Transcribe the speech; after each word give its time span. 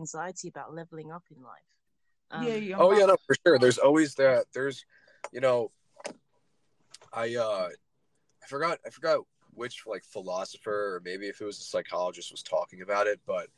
anxiety 0.00 0.48
about 0.48 0.74
leveling 0.74 1.12
up 1.12 1.24
in 1.34 1.42
life. 1.42 1.70
Um, 2.30 2.46
yeah, 2.46 2.54
yeah. 2.54 2.76
Oh 2.78 2.92
yeah, 2.92 3.06
no, 3.06 3.16
for 3.26 3.36
sure. 3.44 3.58
There's 3.58 3.78
always 3.78 4.14
that. 4.14 4.46
There's, 4.52 4.84
you 5.32 5.40
know, 5.40 5.70
I 7.12 7.36
uh, 7.36 7.68
I 8.42 8.46
forgot 8.48 8.78
I 8.86 8.90
forgot 8.90 9.20
which 9.54 9.82
like 9.86 10.04
philosopher 10.04 10.96
or 10.96 11.02
maybe 11.04 11.26
if 11.26 11.40
it 11.40 11.44
was 11.44 11.58
a 11.58 11.64
psychologist 11.64 12.30
was 12.30 12.42
talking 12.42 12.82
about 12.82 13.06
it, 13.06 13.20
but 13.26 13.48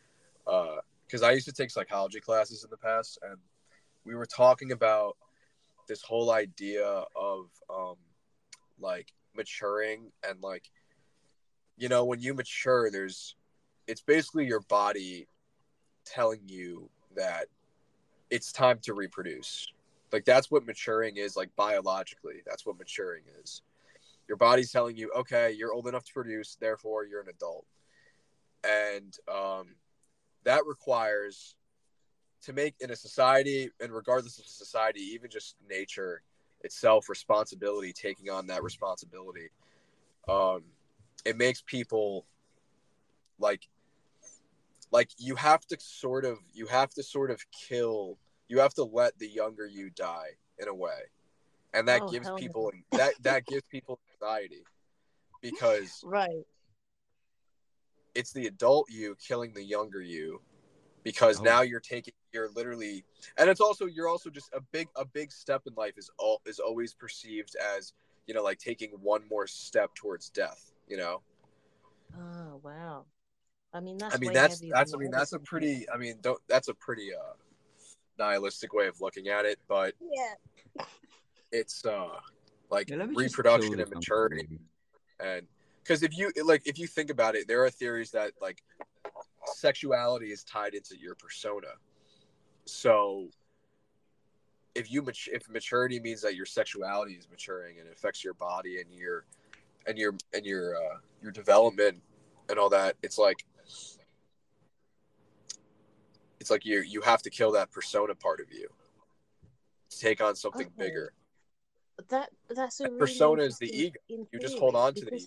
uh, 0.47 0.77
because 1.07 1.23
I 1.23 1.33
used 1.33 1.47
to 1.47 1.53
take 1.53 1.71
psychology 1.71 2.21
classes 2.21 2.65
in 2.65 2.71
the 2.71 2.77
past, 2.77 3.19
and 3.23 3.37
we 4.05 4.15
were 4.15 4.27
talking 4.27 4.73
about 4.73 5.17
this 5.87 6.03
whole 6.03 6.31
idea 6.31 6.87
of 6.87 7.51
um, 7.69 7.97
like 8.81 9.13
maturing 9.37 10.11
and 10.27 10.41
like, 10.43 10.71
you 11.77 11.89
know, 11.89 12.05
when 12.05 12.21
you 12.21 12.35
mature, 12.35 12.91
there's, 12.91 13.37
it's 13.87 14.01
basically 14.01 14.47
your 14.47 14.61
body 14.61 15.29
telling 16.05 16.41
you 16.47 16.89
that 17.17 17.47
it's 18.31 18.53
time 18.53 18.79
to 18.83 18.95
reproduce. 18.95 19.67
Like 20.13 20.25
that's 20.25 20.51
what 20.51 20.67
maturing 20.67 21.17
is, 21.17 21.37
like 21.37 21.55
biologically. 21.57 22.43
That's 22.47 22.67
what 22.67 22.79
maturing 22.79 23.23
is. 23.43 23.63
Your 24.29 24.37
body's 24.37 24.71
telling 24.71 24.97
you, 24.97 25.11
okay, 25.17 25.53
you're 25.53 25.73
old 25.73 25.89
enough 25.89 26.05
to 26.05 26.13
produce, 26.13 26.57
therefore 26.61 27.05
you're 27.05 27.21
an 27.21 27.29
adult. 27.29 27.67
And 28.65 29.17
um, 29.33 29.75
that 30.45 30.65
requires 30.67 31.57
to 32.43 32.53
make 32.53 32.75
in 32.81 32.91
a 32.91 32.97
society, 32.97 33.71
and 33.81 33.93
regardless 33.93 34.39
of 34.39 34.47
society, 34.47 35.01
even 35.01 35.31
just 35.31 35.57
nature 35.69 36.23
itself, 36.63 37.09
responsibility, 37.09 37.93
taking 37.93 38.31
on 38.31 38.47
that 38.49 38.63
responsibility, 38.63 39.49
um, 40.29 40.63
it 41.25 41.37
makes 41.37 41.63
people 41.63 42.25
like 43.39 43.69
like 44.93 45.11
you 45.19 45.35
have 45.35 45.67
to 45.67 45.77
sort 45.81 46.25
of 46.25 46.39
you 46.53 46.67
have 46.67 46.91
to 46.91 47.03
sort 47.03 47.31
of 47.31 47.43
kill 47.51 48.19
you 48.49 48.61
have 48.61 48.75
to 48.75 48.85
let 48.85 49.19
the 49.19 49.29
younger 49.29 49.67
you 49.67 49.91
die 49.91 50.31
in 50.59 50.69
a 50.69 50.75
way 50.75 51.01
and 51.75 51.89
that 51.89 52.03
oh, 52.03 52.09
gives 52.09 52.31
people 52.37 52.71
no. 52.93 52.99
that 52.99 53.15
that 53.23 53.47
gives 53.47 53.65
people 53.71 53.99
anxiety 54.15 54.63
because 55.41 56.01
right 56.05 56.45
it's 58.15 58.33
the 58.33 58.47
adult 58.47 58.91
you 58.91 59.17
killing 59.27 59.53
the 59.55 59.65
younger 59.65 60.01
you 60.01 60.41
because 61.03 61.41
oh. 61.41 61.45
now 61.45 61.63
you're 61.63 61.81
taking 61.81 62.15
you're 62.33 62.51
literally 62.51 63.05
and 63.39 63.49
it's 63.49 63.61
also 63.61 63.87
you're 63.87 64.09
also 64.09 64.31
just 64.31 64.53
a 64.53 64.61
big 64.73 64.89
a 64.97 65.05
big 65.05 65.33
step 65.33 65.63
in 65.67 65.75
life 65.75 65.95
is 65.97 66.11
all 66.19 66.41
is 66.47 66.59
always 66.59 66.95
perceived 66.95 67.57
as 67.77 67.93
you 68.27 68.35
know 68.35 68.43
like 68.43 68.59
taking 68.59 68.91
one 69.01 69.23
more 69.31 69.47
step 69.47 69.95
towards 69.95 70.29
death 70.31 70.73
you 70.87 70.97
know 70.97 71.23
oh 72.19 72.61
wow 72.63 73.05
I 73.75 73.81
mean, 73.81 73.99
that's. 73.99 74.15
I 74.15 74.19
mean, 74.19 74.33
that's 74.33 74.63
that's. 74.71 74.95
I 74.95 74.97
mean, 74.97 75.11
that's 75.11 75.33
a 75.33 75.39
pretty. 75.39 75.87
I 75.93 75.97
mean, 75.97 76.17
don't. 76.21 76.41
That's 76.49 76.69
a 76.69 76.75
pretty 76.75 77.15
uh, 77.15 77.33
nihilistic 78.19 78.73
way 78.73 78.87
of 78.87 79.01
looking 79.01 79.29
at 79.29 79.45
it, 79.45 79.59
but 79.69 79.95
yeah, 80.01 80.85
it's 81.51 81.85
uh 81.85 82.09
like 82.71 82.91
yeah, 82.91 83.07
reproduction 83.15 83.81
and 83.81 83.91
maturity, 83.91 84.49
and 85.21 85.47
because 85.83 86.03
if 86.03 86.17
you 86.17 86.33
like, 86.45 86.63
if 86.67 86.79
you 86.79 86.87
think 86.87 87.11
about 87.11 87.35
it, 87.35 87.49
there 87.49 87.65
are 87.65 87.71
theories 87.71 88.11
that 88.13 88.33
like 88.41 88.63
sexuality 89.55 90.33
is 90.33 90.45
tied 90.45 90.75
into 90.75 90.97
your 90.99 91.15
persona. 91.15 91.69
So 92.65 93.29
if 94.75 94.91
you 94.91 95.07
if 95.33 95.49
maturity 95.51 96.01
means 96.01 96.23
that 96.23 96.35
your 96.35 96.47
sexuality 96.47 97.15
is 97.15 97.29
maturing 97.31 97.79
and 97.79 97.89
affects 97.91 98.25
your 98.25 98.35
body 98.35 98.81
and 98.81 98.93
your 98.93 99.25
and 99.87 99.99
your 99.99 100.15
and 100.33 100.47
your 100.47 100.77
uh, 100.77 100.97
your 101.23 101.33
development 101.33 102.01
and 102.49 102.59
all 102.59 102.71
that, 102.71 102.97
it's 103.03 103.19
like 103.19 103.45
it's 106.41 106.51
like 106.51 106.65
you 106.65 106.83
you 106.83 107.01
have 107.03 107.23
to 107.23 107.31
kill 107.31 107.53
that 107.53 107.71
persona 107.71 108.15
part 108.15 108.41
of 108.41 108.53
you 108.53 108.69
to 109.91 109.99
take 109.99 110.21
on 110.21 110.35
something 110.35 110.67
okay. 110.67 110.87
bigger. 110.87 111.13
That 112.09 112.31
that's 112.51 112.81
a 112.81 112.85
that 112.85 112.91
really 112.91 112.99
persona 113.01 113.43
is 113.43 113.59
the 113.59 113.71
ego. 113.75 113.99
You 114.09 114.41
just 114.41 114.59
hold 114.59 114.75
on 114.75 114.95
to 114.95 115.05
the 115.05 115.15
ego. 115.15 115.27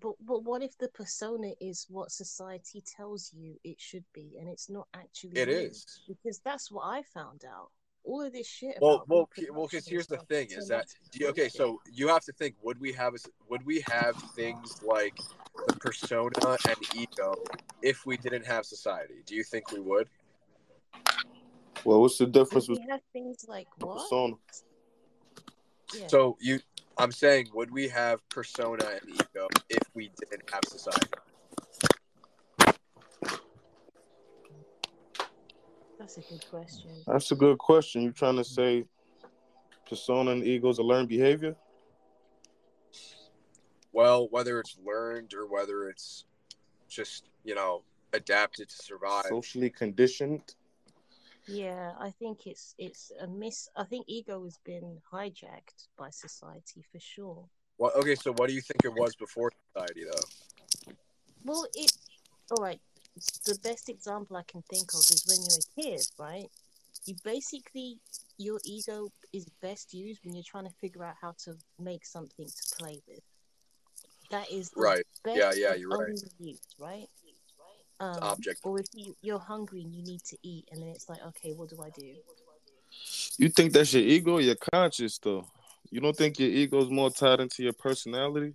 But 0.00 0.12
but 0.20 0.44
what 0.44 0.62
if 0.62 0.76
the 0.78 0.88
persona 0.88 1.52
is 1.60 1.86
what 1.88 2.12
society 2.12 2.82
tells 2.86 3.32
you 3.34 3.56
it 3.64 3.80
should 3.80 4.04
be, 4.12 4.36
and 4.38 4.48
it's 4.48 4.70
not 4.70 4.86
actually? 4.94 5.40
It 5.40 5.48
you? 5.48 5.54
is 5.54 6.00
because 6.06 6.38
that's 6.44 6.70
what 6.70 6.84
I 6.84 7.02
found 7.02 7.44
out 7.44 7.70
all 8.06 8.22
of 8.22 8.32
this 8.32 8.46
shit. 8.46 8.78
Well, 8.80 9.04
well, 9.08 9.28
well. 9.50 9.66
Because 9.66 9.86
here's 9.86 10.06
the 10.06 10.18
thing: 10.18 10.48
is 10.50 10.68
that 10.68 10.86
okay? 11.20 11.48
So 11.48 11.80
you 11.92 12.08
have 12.08 12.24
to 12.24 12.32
think: 12.32 12.54
would 12.62 12.80
we 12.80 12.92
have 12.92 13.14
would 13.48 13.66
we 13.66 13.84
have 13.90 14.16
things 14.34 14.82
like 14.82 15.18
the 15.66 15.74
persona 15.74 16.30
and 16.68 16.76
ego 16.94 17.34
if 17.82 18.06
we 18.06 18.16
didn't 18.16 18.46
have 18.46 18.64
society? 18.64 19.22
Do 19.26 19.34
you 19.34 19.44
think 19.44 19.70
we 19.72 19.80
would? 19.80 20.08
Well, 21.84 22.00
what's 22.00 22.18
the 22.18 22.26
difference? 22.26 22.68
We 22.68 22.84
have 22.88 23.00
things 23.12 23.44
like 23.48 23.66
what? 23.78 23.98
Persona. 23.98 24.34
Yeah. 25.94 26.06
So 26.08 26.36
you, 26.40 26.60
I'm 26.98 27.12
saying, 27.12 27.48
would 27.54 27.70
we 27.70 27.88
have 27.88 28.26
persona 28.28 28.84
and 28.84 29.14
ego 29.14 29.48
if 29.68 29.82
we 29.94 30.10
didn't 30.18 30.50
have 30.50 30.64
society? 30.66 31.08
That's 36.06 36.18
a 36.18 36.20
good 36.20 36.50
question. 36.50 36.90
That's 37.04 37.32
a 37.32 37.34
good 37.34 37.58
question. 37.58 38.02
You're 38.02 38.12
trying 38.12 38.36
to 38.36 38.44
say 38.44 38.84
persona 39.88 40.30
and 40.30 40.44
ego 40.44 40.68
is 40.68 40.78
a 40.78 40.84
learned 40.84 41.08
behavior? 41.08 41.56
Well, 43.92 44.28
whether 44.30 44.60
it's 44.60 44.78
learned 44.86 45.34
or 45.34 45.48
whether 45.48 45.88
it's 45.88 46.24
just, 46.88 47.24
you 47.42 47.56
know, 47.56 47.82
adapted 48.12 48.68
to 48.68 48.76
survive. 48.76 49.24
Socially 49.30 49.68
conditioned. 49.68 50.54
Yeah, 51.48 51.90
I 51.98 52.10
think 52.10 52.46
it's 52.46 52.76
it's 52.78 53.10
a 53.20 53.26
miss. 53.26 53.68
I 53.74 53.82
think 53.82 54.04
ego 54.06 54.44
has 54.44 54.60
been 54.64 54.98
hijacked 55.12 55.88
by 55.98 56.10
society 56.10 56.84
for 56.92 57.00
sure. 57.00 57.44
Well, 57.78 57.90
okay, 57.96 58.14
so 58.14 58.32
what 58.34 58.48
do 58.48 58.54
you 58.54 58.60
think 58.60 58.84
it 58.84 58.94
was 58.94 59.16
before 59.16 59.50
society, 59.74 60.04
though? 60.04 60.92
Well, 61.44 61.66
it. 61.74 61.90
All 62.52 62.62
right 62.62 62.80
the 63.44 63.58
best 63.62 63.88
example 63.88 64.36
I 64.36 64.42
can 64.42 64.62
think 64.62 64.92
of 64.92 65.00
is 65.00 65.24
when 65.26 65.38
you're 65.40 65.92
a 65.92 65.96
kid, 65.96 66.06
right? 66.18 66.50
You 67.06 67.14
basically 67.24 67.98
your 68.38 68.60
ego 68.64 69.08
is 69.32 69.46
best 69.62 69.94
used 69.94 70.20
when 70.24 70.34
you're 70.34 70.44
trying 70.44 70.64
to 70.64 70.74
figure 70.80 71.04
out 71.04 71.14
how 71.20 71.34
to 71.44 71.54
make 71.78 72.04
something 72.04 72.46
to 72.46 72.76
play 72.78 73.00
with. 73.08 73.20
That 74.30 74.50
is 74.50 74.70
right. 74.76 75.06
yeah, 75.24 75.52
yeah, 75.54 75.74
you're 75.74 75.88
right. 75.88 76.12
Used, 76.38 76.74
right? 76.78 77.08
Um, 78.00 78.18
object. 78.22 78.60
Or 78.64 78.78
if 78.80 78.86
you, 78.94 79.16
you're 79.22 79.38
hungry 79.38 79.82
and 79.82 79.94
you 79.94 80.02
need 80.02 80.22
to 80.24 80.36
eat, 80.42 80.68
and 80.70 80.82
then 80.82 80.90
it's 80.90 81.08
like, 81.08 81.24
okay, 81.28 81.52
what 81.52 81.70
do 81.70 81.80
I 81.82 81.90
do? 81.90 82.14
You 83.38 83.48
think 83.48 83.72
that's 83.72 83.92
your 83.94 84.02
ego, 84.02 84.38
your 84.38 84.56
conscious 84.56 85.18
though? 85.18 85.46
You 85.90 86.00
don't 86.00 86.16
think 86.16 86.38
your 86.38 86.50
ego 86.50 86.82
is 86.82 86.90
more 86.90 87.10
tied 87.10 87.40
into 87.40 87.62
your 87.62 87.72
personality? 87.72 88.54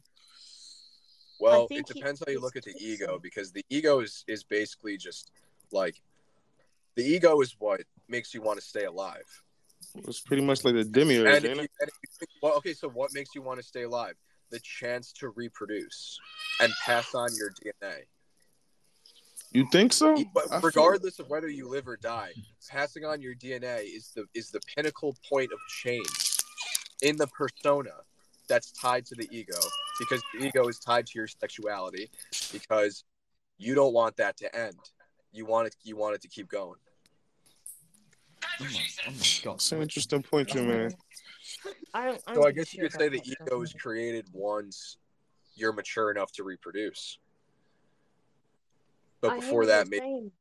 Well, 1.42 1.68
it 1.72 1.88
depends 1.88 2.22
how 2.26 2.32
you 2.32 2.40
look 2.40 2.56
at 2.56 2.64
the 2.64 2.76
ego 2.80 3.20
because 3.22 3.52
the 3.52 3.66
ego 3.70 4.00
is 4.00 4.24
is 4.28 4.44
basically 4.44 4.96
just 4.96 5.32
like 5.72 6.00
the 6.96 7.04
ego 7.04 7.42
is 7.42 7.56
what 7.58 7.82
makes 8.08 8.34
you 8.34 8.42
want 8.42 8.60
to 8.60 8.66
stay 8.66 8.86
alive. 8.86 9.26
It's 9.96 10.20
pretty 10.20 10.44
much 10.44 10.64
like 10.64 10.76
the 10.76 10.84
demiurge, 10.84 11.38
and 11.38 11.46
ain't 11.46 11.58
you, 11.58 11.64
it? 11.64 11.90
You, 12.22 12.28
well, 12.44 12.54
okay, 12.58 12.74
so 12.74 12.88
what 12.90 13.12
makes 13.14 13.34
you 13.34 13.42
want 13.42 13.60
to 13.60 13.66
stay 13.66 13.84
alive? 13.84 14.14
The 14.52 14.60
chance 14.60 15.12
to 15.14 15.30
reproduce 15.30 16.20
and 16.60 16.72
pass 16.86 17.16
on 17.16 17.30
your 17.36 17.50
DNA. 17.50 18.04
You 19.52 19.68
think 19.72 19.94
so? 19.94 20.16
But 20.34 20.64
regardless 20.64 21.16
feel... 21.16 21.26
of 21.26 21.30
whether 21.32 21.50
you 21.50 21.68
live 21.68 21.88
or 21.88 21.98
die, 21.98 22.34
passing 22.70 23.04
on 23.04 23.20
your 23.20 23.34
DNA 23.34 23.84
is 23.84 24.12
the 24.16 24.26
is 24.36 24.52
the 24.52 24.60
pinnacle 24.76 25.16
point 25.28 25.52
of 25.52 25.60
change 25.68 26.38
in 27.02 27.18
the 27.18 27.28
persona 27.28 27.92
that's 28.52 28.74
tied 28.74 29.06
to 29.06 29.16
the 29.16 29.28
ego 29.32 29.58
because 29.98 30.22
the 30.34 30.46
ego 30.46 30.68
is 30.68 30.78
tied 30.78 31.06
to 31.08 31.14
your 31.16 31.28
sexuality 31.28 32.12
because 32.52 33.06
you 33.58 33.74
don't 33.74 33.94
want 33.94 34.18
that 34.18 34.36
to 34.38 34.54
end. 34.54 34.76
You 35.32 35.46
want 35.46 35.68
it 35.68 35.76
you 35.84 35.96
want 35.96 36.16
it 36.16 36.22
to 36.22 36.28
keep 36.28 36.50
going. 36.50 36.80
Oh 38.60 38.64
my 38.64 38.70
oh 39.08 39.52
That's 39.52 39.72
an 39.72 39.82
interesting 39.82 40.22
point, 40.22 40.54
you 40.54 40.64
man. 40.64 40.92
I 41.94 42.18
so 42.34 42.46
I 42.46 42.52
guess 42.52 42.74
you 42.74 42.82
could 42.82 42.92
say 42.92 43.08
the 43.08 43.22
ego 43.24 43.62
is 43.62 43.72
created 43.72 44.26
once 44.34 44.98
you're 45.56 45.74
mature 45.74 46.12
enough 46.12 46.34
to 46.34 46.44
reproduce. 46.44 47.20
But 49.22 49.36
before 49.36 49.66
that, 49.68 49.88
maybe. 49.88 50.32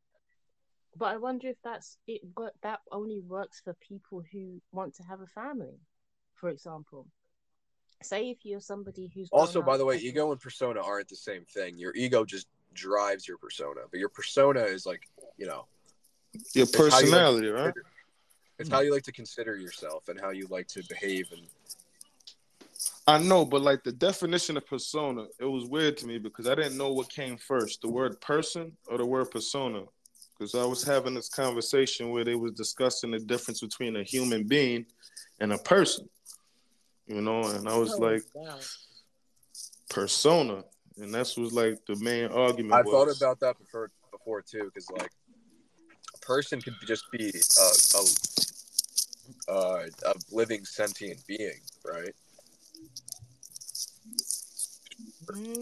But 0.96 1.06
I 1.06 1.16
wonder 1.18 1.46
if 1.46 1.56
that's 1.62 1.96
it. 2.08 2.22
But 2.34 2.54
that 2.62 2.80
only 2.90 3.20
works 3.20 3.60
for 3.62 3.74
people 3.74 4.24
who 4.32 4.60
want 4.72 4.94
to 4.96 5.04
have 5.04 5.20
a 5.20 5.26
family, 5.26 5.78
for 6.34 6.48
example 6.48 7.06
say 8.02 8.30
if 8.30 8.38
you're 8.44 8.60
somebody 8.60 9.10
who's 9.14 9.28
also 9.30 9.60
by 9.60 9.76
the 9.76 9.84
way 9.84 9.96
ego 9.98 10.32
and 10.32 10.40
persona 10.40 10.80
aren't 10.80 11.08
the 11.08 11.16
same 11.16 11.44
thing 11.44 11.78
your 11.78 11.94
ego 11.94 12.24
just 12.24 12.46
drives 12.72 13.26
your 13.26 13.36
persona 13.36 13.80
but 13.90 14.00
your 14.00 14.08
persona 14.08 14.60
is 14.60 14.86
like 14.86 15.08
you 15.36 15.46
know 15.46 15.66
your 16.54 16.66
personality 16.66 17.48
you 17.48 17.54
like 17.54 17.64
right 17.64 17.74
it's 18.58 18.68
how 18.68 18.78
hmm. 18.78 18.86
you 18.86 18.92
like 18.92 19.02
to 19.02 19.12
consider 19.12 19.56
yourself 19.56 20.08
and 20.08 20.20
how 20.20 20.30
you 20.30 20.46
like 20.50 20.66
to 20.68 20.82
behave 20.88 21.30
and 21.32 21.42
I 23.06 23.18
know, 23.18 23.44
but 23.44 23.62
like 23.62 23.82
the 23.82 23.92
definition 23.92 24.56
of 24.56 24.66
persona, 24.66 25.26
it 25.40 25.44
was 25.44 25.64
weird 25.64 25.96
to 25.98 26.06
me 26.06 26.18
because 26.18 26.46
I 26.46 26.54
didn't 26.54 26.76
know 26.76 26.92
what 26.92 27.08
came 27.08 27.36
first, 27.36 27.82
the 27.82 27.88
word 27.88 28.20
person 28.20 28.72
or 28.88 28.98
the 28.98 29.06
word 29.06 29.30
persona. 29.30 29.82
because 30.38 30.54
I 30.54 30.64
was 30.64 30.84
having 30.84 31.14
this 31.14 31.28
conversation 31.28 32.10
where 32.10 32.24
they 32.24 32.36
was 32.36 32.52
discussing 32.52 33.10
the 33.10 33.18
difference 33.18 33.60
between 33.60 33.96
a 33.96 34.02
human 34.02 34.44
being 34.44 34.86
and 35.40 35.52
a 35.52 35.58
person. 35.58 36.08
You 37.10 37.20
know, 37.20 37.42
and 37.42 37.68
I 37.68 37.76
was 37.76 37.98
like, 37.98 38.22
persona, 39.88 40.62
and 40.96 41.12
that's 41.12 41.36
was 41.36 41.52
like 41.52 41.84
the 41.86 41.96
main 41.96 42.26
argument. 42.26 42.72
I've 42.72 42.84
thought 42.84 43.08
about 43.16 43.40
that 43.40 43.58
before 43.58 43.90
before 44.12 44.42
too, 44.42 44.70
because 44.72 44.88
like 44.92 45.10
a 46.14 46.18
person 46.18 46.60
could 46.60 46.76
just 46.86 47.10
be 47.10 47.32
a, 47.58 49.50
a, 49.50 49.52
a, 49.52 49.86
a 50.06 50.14
living 50.30 50.64
sentient 50.64 51.26
being, 51.26 51.58
right? 51.84 52.14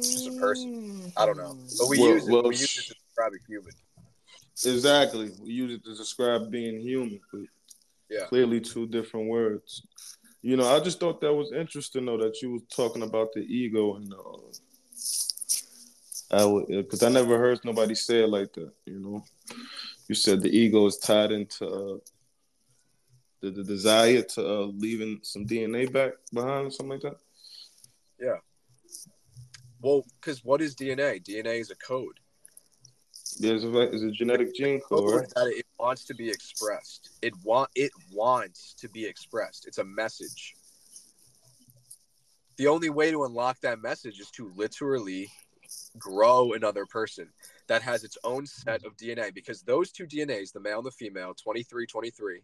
just 0.03 0.29
a 0.29 0.33
person. 0.33 1.11
I 1.17 1.25
don't 1.25 1.39
know, 1.39 1.57
but 1.79 1.89
we 1.89 1.99
Well- 1.99 2.09
use 2.11 2.29
it. 2.29 2.31
well, 2.31 2.43
we 2.43 2.51
use 2.57 2.77
it 2.79 2.89
to 2.89 2.95
describe 3.07 3.33
a 3.33 3.39
human. 3.49 3.73
Exactly. 4.67 5.31
We 5.41 5.53
use 5.53 5.73
it 5.73 5.85
to 5.85 5.95
describe 5.95 6.51
being 6.51 6.79
human. 6.79 7.21
But 7.33 7.41
Yeah. 8.11 8.27
Clearly 8.27 8.61
two 8.61 8.87
different 8.87 9.29
words. 9.31 9.87
You 10.43 10.57
know, 10.57 10.69
I 10.69 10.81
just 10.81 11.01
thought 11.01 11.21
that 11.21 11.35
was 11.35 11.53
interesting 11.53 12.07
though 12.07 12.19
that 12.19 12.41
you 12.41 12.53
was 12.53 12.63
talking 12.75 13.03
about 13.03 13.33
the 13.33 13.41
ego 13.41 13.97
and 13.97 14.13
uh 14.13 14.39
I 16.31 16.65
because 16.69 17.03
I 17.03 17.09
never 17.09 17.39
heard 17.39 17.59
nobody 17.65 17.95
say 17.95 18.23
it 18.23 18.29
like 18.29 18.53
that, 18.53 18.73
you 18.85 19.01
know. 19.01 19.25
You 20.09 20.15
said 20.15 20.43
the 20.43 20.51
ego 20.51 20.87
is 20.87 20.99
tied 20.99 21.33
into 21.33 21.67
uh, 21.67 21.99
the, 23.41 23.51
the 23.51 23.65
desire 23.65 24.23
to 24.23 24.47
uh, 24.47 24.67
leaving 24.67 25.21
some 25.23 25.47
DNA 25.47 25.91
back 25.91 26.13
behind 26.33 26.67
or 26.67 26.71
something 26.71 26.91
like 26.91 27.01
that. 27.03 27.17
Yeah. 28.21 28.37
Well, 29.81 30.05
because 30.21 30.45
what 30.45 30.61
is 30.61 30.75
DNA? 30.75 31.23
DNA 31.25 31.61
is 31.61 31.71
a 31.71 31.77
code. 31.77 32.19
There's 33.39 33.65
a, 33.65 33.81
it's 33.81 34.03
a 34.03 34.11
genetic 34.11 34.55
gene 34.55 34.81
code, 34.81 35.09
Code 35.09 35.21
right? 35.21 35.29
that 35.37 35.47
it 35.47 35.67
wants 35.79 36.05
to 36.07 36.15
be 36.15 36.29
expressed. 36.29 37.11
It 37.23 37.33
want 37.45 37.71
it 37.75 37.93
wants 38.13 38.75
to 38.81 38.89
be 38.89 39.05
expressed. 39.07 39.67
It's 39.67 39.79
a 39.79 39.85
message. 39.85 40.55
The 42.57 42.67
only 42.67 42.91
way 42.91 43.11
to 43.11 43.25
unlock 43.25 43.61
that 43.61 43.81
message 43.81 44.19
is 44.19 44.31
to 44.33 44.53
literally 44.57 45.31
grow 45.99 46.53
another 46.55 46.87
person 46.87 47.29
that 47.69 47.83
has 47.83 48.03
its 48.03 48.19
own 48.25 48.47
set 48.47 48.85
of 48.85 48.97
DNA 48.97 49.33
because 49.33 49.63
those 49.63 49.93
two 49.93 50.07
DNAs, 50.07 50.53
the 50.53 50.61
male 50.61 50.79
and 50.79 50.87
the 50.87 50.91
female, 50.91 51.35
23, 51.35 51.87
23, 51.87 52.43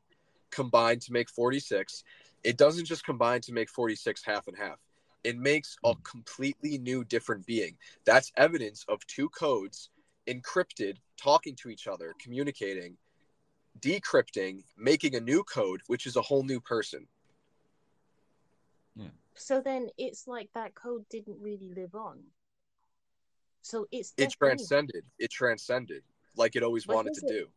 combine 0.50 0.98
to 1.00 1.12
make 1.12 1.28
46. 1.30 2.04
It 2.44 2.56
doesn't 2.56 2.84
just 2.84 3.04
combine 3.04 3.40
to 3.42 3.52
make 3.52 3.70
46 3.70 4.22
half 4.24 4.46
and 4.46 4.56
half. 4.56 4.78
It 5.24 5.38
makes 5.38 5.76
a 5.84 5.94
completely 6.04 6.78
new 6.78 7.02
different 7.02 7.46
being. 7.46 7.76
That's 8.04 8.30
evidence 8.36 8.84
of 8.88 9.04
two 9.06 9.30
codes 9.30 9.88
encrypted, 10.28 10.96
talking 11.16 11.56
to 11.56 11.70
each 11.70 11.86
other, 11.86 12.14
communicating, 12.20 12.96
decrypting, 13.80 14.64
making 14.76 15.14
a 15.14 15.20
new 15.20 15.42
code, 15.44 15.82
which 15.86 16.06
is 16.06 16.16
a 16.16 16.22
whole 16.22 16.42
new 16.42 16.60
person. 16.60 17.06
So 19.36 19.60
then 19.60 19.88
it's 19.98 20.28
like 20.28 20.48
that 20.54 20.74
code 20.74 21.08
didn't 21.10 21.40
really 21.40 21.68
live 21.74 21.94
on. 21.94 22.20
So 23.62 23.88
it's 23.90 24.14
It 24.16 24.30
transcended. 24.30 25.04
It 25.18 25.30
transcended 25.30 26.04
like 26.36 26.54
it 26.54 26.62
always 26.62 26.86
But 26.86 26.94
wanted 26.94 27.14
to 27.14 27.26
it- 27.26 27.28
do. 27.28 27.52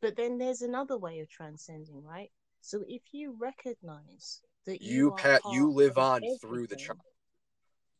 But 0.00 0.16
then 0.16 0.38
there's 0.38 0.62
another 0.62 0.96
way 0.96 1.20
of 1.20 1.28
transcending, 1.28 2.04
right? 2.04 2.30
So 2.60 2.84
if 2.86 3.02
you 3.12 3.32
recognize 3.32 4.42
that 4.64 4.82
you 4.82 4.92
You 4.92 5.10
are 5.12 5.16
pat 5.16 5.42
you 5.52 5.70
live 5.70 5.98
on 5.98 6.22
through 6.40 6.66
the 6.66 6.76
child. 6.76 7.00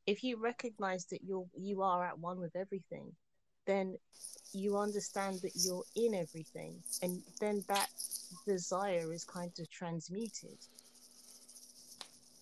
if 0.06 0.23
you 0.23 0.37
recognize 0.37 1.06
that 1.06 1.23
you're 1.25 1.49
you 1.56 1.83
are 1.83 2.05
at 2.05 2.19
one 2.19 2.39
with 2.41 2.55
everything, 2.55 3.17
then 3.69 3.97
you 4.55 4.79
understand 4.79 5.41
that 5.43 5.53
you're 5.55 5.85
in 5.94 6.15
everything, 6.15 6.75
and 7.03 7.23
then 7.38 7.62
that 7.69 7.88
desire 8.47 9.12
is 9.12 9.25
kind 9.25 9.53
of 9.61 9.70
transmuted. 9.70 10.56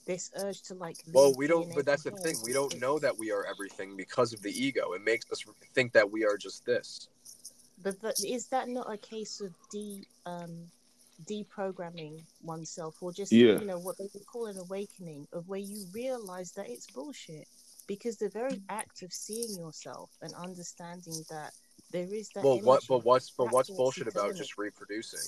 This 0.07 0.31
urge 0.37 0.63
to 0.69 0.75
like. 0.75 0.99
Well, 1.13 1.35
we 1.37 1.49
don't, 1.49 1.75
but 1.75 1.85
that's 1.85 2.05
the 2.05 2.13
thing. 2.13 2.37
We 2.45 2.53
don't 2.53 2.81
know 2.81 3.01
that 3.01 3.19
we 3.19 3.33
are 3.33 3.45
everything 3.45 3.97
because 3.97 4.33
of 4.33 4.41
the 4.41 4.53
ego. 4.53 4.93
It 4.93 5.03
makes 5.03 5.31
us 5.33 5.45
think 5.75 5.93
that 5.95 6.09
we 6.09 6.25
are 6.25 6.37
just 6.37 6.65
this. 6.65 7.09
But, 7.83 8.01
but 8.01 8.15
is 8.25 8.47
that 8.47 8.69
not 8.69 8.91
a 8.91 8.97
case 8.97 9.41
of 9.41 9.53
de 9.73 10.03
um 10.25 10.55
deprogramming 11.25 12.23
oneself, 12.45 13.03
or 13.03 13.13
just 13.13 13.33
Yeah. 13.33 13.59
you 13.59 13.67
know 13.67 13.79
what 13.79 13.99
they 13.99 14.09
would 14.15 14.27
call 14.27 14.47
an 14.47 14.59
awakening, 14.59 15.27
of 15.33 15.49
where 15.49 15.59
you 15.59 15.85
realize 15.93 16.53
that 16.53 16.71
it's 16.71 16.87
bullshit? 16.87 17.49
Because 17.87 18.17
the 18.17 18.29
very 18.29 18.61
act 18.69 19.03
of 19.03 19.13
seeing 19.13 19.57
yourself 19.57 20.11
and 20.23 20.35
understanding 20.35 21.25
that 21.31 21.53
there 21.93 22.13
is 22.13 22.29
that. 22.35 22.45
Well, 22.45 22.61
what? 22.63 22.83
But 22.89 23.05
what's? 23.05 23.31
But 23.31 23.53
what's 23.53 23.69
what's 23.69 23.77
bullshit 23.79 24.09
about 24.09 24.27
eternal. 24.27 24.39
just 24.39 24.59
reproducing? 24.59 25.21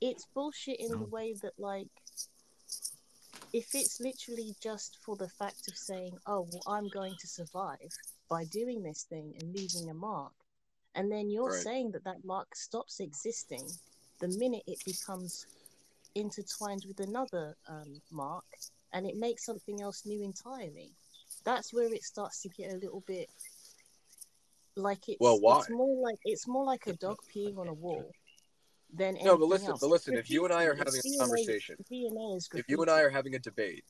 it's 0.00 0.26
bullshit 0.34 0.78
in 0.80 0.88
the 0.88 1.06
way 1.06 1.34
that 1.42 1.52
like 1.58 1.88
if 3.52 3.74
it's 3.74 4.00
literally 4.00 4.54
just 4.62 4.98
for 5.04 5.16
the 5.16 5.28
fact 5.28 5.66
of 5.68 5.76
saying 5.76 6.12
oh 6.26 6.46
well 6.52 6.62
i'm 6.66 6.88
going 6.88 7.14
to 7.18 7.26
survive 7.26 7.78
by 8.28 8.44
doing 8.44 8.82
this 8.82 9.04
thing 9.08 9.32
and 9.40 9.54
leaving 9.54 9.88
a 9.88 9.94
mark 9.94 10.32
and 10.94 11.10
then 11.10 11.30
you're 11.30 11.48
Right. 11.48 11.62
saying 11.62 11.92
that 11.92 12.04
that 12.04 12.24
mark 12.24 12.54
stops 12.54 13.00
existing 13.00 13.66
the 14.20 14.28
minute 14.28 14.62
it 14.66 14.84
becomes 14.84 15.46
intertwined 16.14 16.84
with 16.86 17.00
another 17.00 17.56
um, 17.68 18.00
mark 18.10 18.44
and 18.94 19.06
it 19.06 19.16
makes 19.16 19.44
something 19.44 19.82
else 19.82 20.02
new 20.06 20.22
entirely 20.22 20.92
that's 21.44 21.74
where 21.74 21.92
it 21.92 22.02
starts 22.02 22.40
to 22.40 22.48
get 22.48 22.72
a 22.72 22.76
little 22.76 23.02
bit 23.06 23.28
like 24.76 25.08
it's, 25.08 25.18
Well, 25.20 25.40
why? 25.40 25.58
it's 25.60 25.70
more 25.70 26.02
like 26.02 26.18
it's 26.24 26.48
more 26.48 26.64
like 26.64 26.86
a 26.86 26.94
dog 26.94 27.18
peeing 27.34 27.58
on 27.58 27.68
a 27.68 27.72
wall 27.72 28.10
than 28.92 29.16
No, 29.22 29.36
but 29.36 29.46
listen, 29.46 29.70
else. 29.70 29.80
but 29.80 29.88
listen. 29.88 30.16
If 30.16 30.30
you 30.30 30.44
and 30.44 30.52
I 30.52 30.64
are 30.64 30.74
having 30.74 30.94
a 30.94 31.18
conversation, 31.18 31.76
DNA 31.92 32.36
is 32.36 32.48
if 32.54 32.68
you 32.68 32.80
and 32.80 32.90
I 32.90 33.00
are 33.02 33.10
having 33.10 33.34
a 33.34 33.38
debate, 33.38 33.84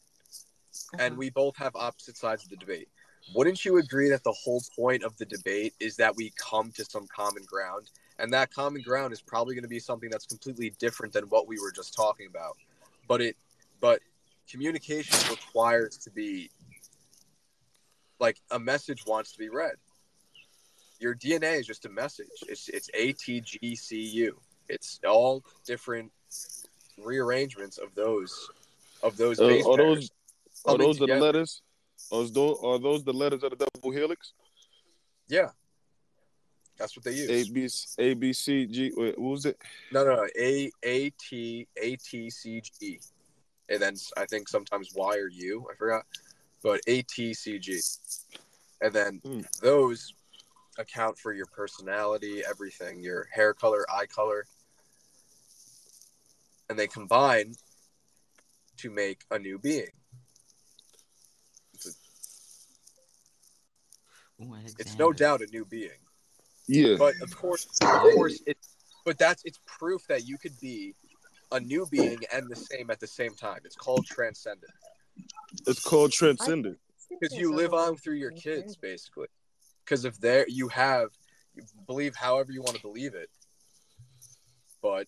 and 0.99 1.13
Uh-huh. 1.13 1.17
we 1.17 1.31
both 1.31 1.57
have 1.57 1.75
opposite 1.75 2.17
sides 2.17 2.45
of 2.45 2.51
the 2.51 2.57
debate, 2.57 2.89
wouldn't 3.35 3.65
you 3.65 3.79
agree 3.79 4.11
that 4.11 4.25
the 4.25 4.33
whole 4.33 4.63
point 4.77 5.03
of 5.03 5.17
the 5.17 5.25
debate 5.25 5.75
is 5.81 5.97
that 5.97 6.15
we 6.15 6.33
come 6.37 6.71
to 6.73 6.85
some 6.85 7.07
common 7.15 7.43
ground? 7.45 7.91
And 8.19 8.33
that 8.33 8.53
common 8.53 8.83
ground 8.83 9.13
is 9.13 9.21
probably 9.21 9.55
going 9.55 9.65
to 9.65 9.69
be 9.69 9.81
something 9.81 10.11
that's 10.11 10.27
completely 10.27 10.71
different 10.79 11.13
than 11.13 11.25
what 11.25 11.49
we 11.49 11.59
were 11.59 11.73
just 11.73 11.95
talking 11.95 12.27
about. 12.27 12.57
But 13.09 13.21
it, 13.21 13.37
but 13.81 14.01
communication 14.51 15.17
requires 15.31 15.97
to 15.99 16.11
be 16.11 16.51
like 18.21 18.39
a 18.51 18.59
message 18.59 19.05
wants 19.07 19.33
to 19.33 19.39
be 19.39 19.49
read. 19.49 19.75
Your 21.01 21.15
DNA 21.15 21.59
is 21.59 21.67
just 21.67 21.85
a 21.87 21.89
message. 21.89 22.29
It's 22.49 22.69
it's 22.69 22.89
A 22.95 23.13
T 23.13 23.41
G 23.41 23.75
C 23.75 24.01
U. 24.01 24.39
It's 24.69 25.01
all 25.07 25.45
different 25.67 26.11
rearrangements 27.03 27.79
of 27.79 27.95
those 27.95 28.49
of 29.03 29.17
those 29.17 29.41
Uh, 29.41 29.49
base 29.49 29.67
are 29.67 29.77
those 29.77 30.11
are 30.67 30.79
those 30.79 30.99
the 30.99 31.07
letters? 31.07 31.63
Are 32.13 32.25
those 32.25 32.59
are 32.63 32.79
those 32.79 33.05
the 33.05 33.13
letters 33.13 33.43
of 33.43 33.51
the 33.51 33.57
double 33.57 33.91
helix? 33.91 34.33
Yeah, 35.29 35.51
that's 36.79 36.97
what 36.97 37.05
they 37.05 37.13
use. 37.13 37.31
A 37.31 37.53
B 37.53 37.69
A 37.99 38.15
B 38.15 38.33
C 38.33 38.67
G. 38.67 38.93
Wait, 38.97 39.19
what 39.19 39.31
was 39.33 39.47
it? 39.47 39.59
No, 39.93 40.05
no, 40.05 40.17
no. 40.17 40.27
A 40.39 40.71
A 40.83 41.11
T 41.11 41.67
A 41.77 41.97
T 41.97 42.31
C 42.31 42.63
G, 42.81 43.01
and 43.69 43.81
then 43.81 43.95
I 44.17 44.27
think 44.27 44.49
sometimes 44.49 44.93
Y 44.95 45.17
or 45.17 45.29
U. 45.29 45.67
I 45.71 45.75
forgot, 45.75 46.05
but 46.63 46.81
A 46.87 47.03
T 47.03 47.35
C 47.35 47.59
G, 47.59 47.81
and 48.81 48.93
then 48.93 49.21
Hmm. 49.25 49.41
those 49.63 50.15
account 50.79 51.19
for 51.19 51.33
your 51.33 51.47
personality, 51.47 52.43
everything, 52.49 53.01
your 53.03 53.29
hair 53.33 53.55
color, 53.55 53.87
eye 53.91 54.07
color, 54.07 54.47
and 56.69 56.79
they 56.79 56.87
combine 56.87 57.55
to 58.79 58.91
make 58.91 59.23
a 59.31 59.39
new 59.39 59.59
being. 59.59 59.87
Ooh, 64.43 64.55
It's 64.79 64.99
no 64.99 65.13
doubt 65.13 65.43
a 65.43 65.47
new 65.47 65.65
being. 65.65 65.91
Yeah. 66.67 66.97
but 66.99 67.15
of 67.23 67.37
course, 67.37 67.69
of 67.81 68.01
course, 68.15 68.43
it. 68.47 68.59
But 69.05 69.19
that's 69.19 69.45
it's 69.45 69.61
proof 69.67 70.07
that 70.09 70.27
you 70.27 70.39
could 70.39 70.59
be 70.61 70.95
a 71.55 71.61
new 71.61 71.87
being 71.91 72.19
and 72.33 72.51
the 72.51 72.57
same 72.57 72.91
at 72.91 73.01
the 73.01 73.07
same 73.07 73.35
time. 73.35 73.61
It's 73.65 73.77
called 73.77 74.05
transcendent 74.07 74.73
It's 75.67 75.83
called 75.83 76.13
transcendent. 76.13 76.79
because 77.09 77.37
you 77.37 77.55
live 77.55 77.73
on 77.73 77.97
through 77.97 78.17
your 78.17 78.33
kids, 78.33 78.77
basically. 78.77 79.29
Because 79.85 80.05
if 80.05 80.19
there 80.19 80.45
you 80.49 80.69
have, 80.69 81.11
you 81.55 81.63
believe 81.87 82.17
however 82.17 82.51
you 82.51 82.61
want 82.61 82.77
to 82.77 82.83
believe 82.83 83.15
it, 83.15 83.31
but 84.83 85.07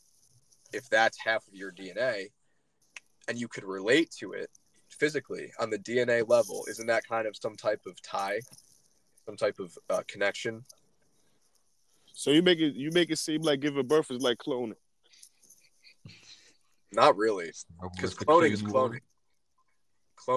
if 0.72 0.88
that's 0.88 1.18
half 1.18 1.46
of 1.48 1.54
your 1.54 1.72
DNA, 1.72 2.28
and 3.28 3.38
you 3.38 3.48
could 3.48 3.64
relate 3.64 4.10
to 4.20 4.32
it 4.32 4.48
physically 4.88 5.50
on 5.58 5.68
the 5.68 5.78
DNA 5.78 6.26
level, 6.28 6.64
isn't 6.68 6.86
that 6.86 7.06
kind 7.08 7.26
of 7.26 7.36
some 7.36 7.56
type 7.56 7.80
of 7.86 8.00
tie, 8.02 8.38
some 9.24 9.36
type 9.36 9.58
of 9.58 9.76
uh, 9.90 10.02
connection? 10.06 10.64
So 12.12 12.30
you 12.30 12.42
make 12.42 12.60
it 12.60 12.74
you 12.74 12.90
make 12.92 13.10
it 13.10 13.18
seem 13.18 13.42
like 13.42 13.60
giving 13.60 13.86
birth 13.86 14.10
is 14.10 14.22
like 14.22 14.38
cloning. 14.38 14.76
Not 16.92 17.16
really. 17.16 17.50
Because 17.94 18.14
cloning 18.14 18.52
is 18.52 18.62
Clone 18.62 18.72
War. 18.72 18.90
cloning. 18.90 19.00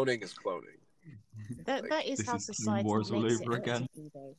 Cloning 0.08 0.24
is 0.24 0.34
cloning. 0.34 0.78
That 1.66 1.88
that 1.90 2.06
is 2.06 2.20
This 2.20 2.28
how 2.28 2.36
is 2.36 2.46
Clone 2.46 2.56
society 2.56 2.86
Wars 2.88 3.12
all 3.12 3.22
makes 3.22 3.40
it 3.40 3.48
over 3.48 3.58
again. 3.58 3.88
to 3.96 4.12
though. 4.14 4.36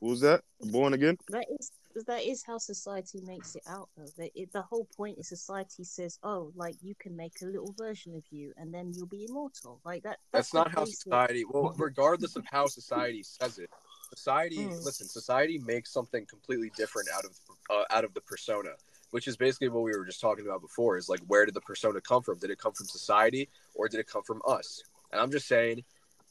What 0.00 0.10
was 0.10 0.20
that? 0.20 0.42
Born 0.60 0.94
again? 0.94 1.16
That 1.28 1.46
is 1.58 1.72
that 2.06 2.22
is 2.22 2.44
how 2.46 2.58
society 2.58 3.20
makes 3.26 3.56
it 3.56 3.62
out 3.68 3.88
though. 3.96 4.06
That 4.16 4.30
it, 4.36 4.52
the 4.52 4.62
whole 4.62 4.86
point 4.96 5.18
is 5.18 5.28
society 5.28 5.82
says, 5.82 6.18
"Oh, 6.22 6.52
like 6.54 6.76
you 6.80 6.94
can 6.98 7.16
make 7.16 7.32
a 7.42 7.46
little 7.46 7.74
version 7.76 8.14
of 8.14 8.22
you, 8.30 8.52
and 8.56 8.72
then 8.72 8.92
you'll 8.94 9.06
be 9.08 9.26
immortal." 9.28 9.80
Like 9.84 10.04
that. 10.04 10.18
That's, 10.32 10.50
That's, 10.50 10.54
not 10.54 10.70
how 10.72 10.84
basic- 10.84 11.02
society. 11.02 11.44
Well, 11.48 11.74
regardless 11.76 12.36
of 12.36 12.44
how 12.50 12.66
society 12.66 13.24
says 13.24 13.58
it, 13.58 13.70
society. 14.14 14.56
Mm. 14.58 14.84
Listen, 14.84 15.08
society 15.08 15.58
makes 15.58 15.92
something 15.92 16.24
completely 16.26 16.70
different 16.76 17.08
out 17.16 17.24
of 17.24 17.36
uh, 17.68 17.84
out 17.90 18.04
of 18.04 18.14
the 18.14 18.20
persona, 18.20 18.70
which 19.10 19.26
is 19.26 19.36
basically 19.36 19.68
what 19.68 19.82
we 19.82 19.92
were 19.96 20.04
just 20.04 20.20
talking 20.20 20.46
about 20.46 20.60
before. 20.60 20.96
Is 20.96 21.08
like, 21.08 21.20
where 21.26 21.44
did 21.44 21.54
the 21.54 21.60
persona 21.60 22.00
come 22.00 22.22
from? 22.22 22.38
Did 22.38 22.50
it 22.50 22.58
come 22.58 22.72
from 22.72 22.86
society, 22.86 23.48
or 23.74 23.88
did 23.88 24.00
it 24.00 24.06
come 24.06 24.22
from 24.22 24.40
us? 24.46 24.82
And 25.12 25.20
I'm 25.20 25.30
just 25.30 25.48
saying, 25.48 25.84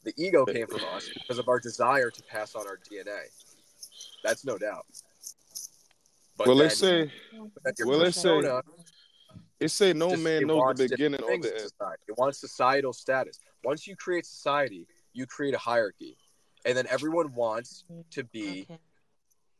the 0.03 0.13
ego 0.17 0.45
came 0.45 0.67
from 0.67 0.81
us 0.93 1.09
because 1.13 1.39
of 1.39 1.47
our 1.47 1.59
desire 1.59 2.11
to 2.11 2.23
pass 2.23 2.55
on 2.55 2.67
our 2.67 2.77
DNA. 2.77 3.25
That's 4.23 4.45
no 4.45 4.57
doubt. 4.57 4.85
But 6.37 6.47
well, 6.47 6.55
then, 6.57 6.65
let's 6.65 6.77
say 6.79 7.11
but 7.63 7.75
then 7.77 7.87
well, 7.87 7.97
let's 7.97 8.15
say 8.15 8.29
persona 8.29 8.61
it 9.59 9.69
say 9.69 9.93
no 9.93 10.11
just- 10.11 10.23
man 10.23 10.45
knows 10.45 10.77
the 10.77 10.87
beginning 10.89 11.21
or 11.23 11.37
the 11.39 11.51
end. 11.51 11.59
society. 11.61 12.03
It 12.07 12.17
wants 12.17 12.39
societal 12.39 12.93
status. 12.93 13.39
Once 13.63 13.87
you 13.87 13.95
create 13.95 14.25
society, 14.25 14.85
you 15.13 15.25
create 15.25 15.55
a 15.55 15.57
hierarchy, 15.57 16.15
and 16.63 16.77
then 16.77 16.85
everyone 16.89 17.33
wants 17.33 17.85
to 18.11 18.23
be 18.23 18.67
Okay. 18.69 18.79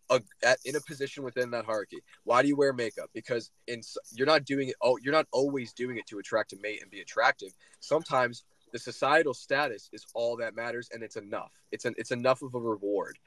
A, 0.09 0.21
at, 0.43 0.59
in 0.65 0.75
a 0.75 0.81
position 0.81 1.23
within 1.23 1.51
that 1.51 1.65
hierarchy. 1.65 1.99
Why 2.23 2.41
do 2.41 2.47
you 2.47 2.55
wear 2.55 2.73
makeup? 2.73 3.09
Because 3.13 3.51
in 3.67 3.81
you're 4.13 4.27
not 4.27 4.45
doing 4.45 4.69
it. 4.69 4.75
Oh, 4.81 4.97
you're 5.01 5.13
not 5.13 5.27
always 5.31 5.73
doing 5.73 5.97
it 5.97 6.07
to 6.07 6.19
attract 6.19 6.53
a 6.53 6.57
mate 6.61 6.81
and 6.81 6.91
be 6.91 7.01
attractive. 7.01 7.49
Sometimes 7.79 8.43
the 8.73 8.79
societal 8.79 9.33
status 9.33 9.89
is 9.93 10.05
all 10.13 10.37
that 10.37 10.55
matters, 10.55 10.89
and 10.91 11.03
it's 11.03 11.15
enough. 11.15 11.51
It's 11.71 11.85
an 11.85 11.95
it's 11.97 12.11
enough 12.11 12.41
of 12.41 12.53
a 12.55 12.59
reward. 12.59 13.17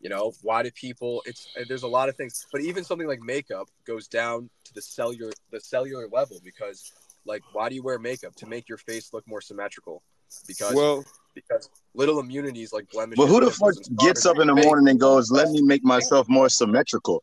You 0.00 0.10
know 0.10 0.32
why 0.42 0.62
do 0.62 0.70
people? 0.70 1.22
It's 1.26 1.46
there's 1.68 1.82
a 1.82 1.88
lot 1.88 2.08
of 2.08 2.16
things, 2.16 2.46
but 2.52 2.62
even 2.62 2.84
something 2.84 3.08
like 3.08 3.20
makeup 3.20 3.68
goes 3.86 4.08
down 4.08 4.50
to 4.64 4.74
the 4.74 4.82
cellular 4.82 5.32
the 5.50 5.60
cellular 5.60 6.08
level 6.12 6.40
because 6.44 6.92
like 7.24 7.42
why 7.52 7.68
do 7.68 7.74
you 7.74 7.82
wear 7.82 7.98
makeup 7.98 8.34
to 8.36 8.46
make 8.46 8.68
your 8.68 8.78
face 8.78 9.12
look 9.12 9.26
more 9.26 9.40
symmetrical? 9.40 10.02
Because 10.46 10.74
Well, 10.74 11.04
because 11.34 11.68
little 11.94 12.18
immunities 12.20 12.72
like 12.72 12.88
blemishes. 12.90 13.16
But 13.24 13.26
who 13.26 13.40
the 13.44 13.50
fuck 13.50 13.74
gets 13.98 14.26
up 14.26 14.38
in 14.38 14.46
the 14.48 14.54
morning 14.54 14.88
and 14.88 14.98
goes, 15.00 15.30
"Let 15.30 15.50
me 15.50 15.62
make 15.62 15.84
myself 15.84 16.28
more 16.28 16.48
symmetrical"? 16.48 17.22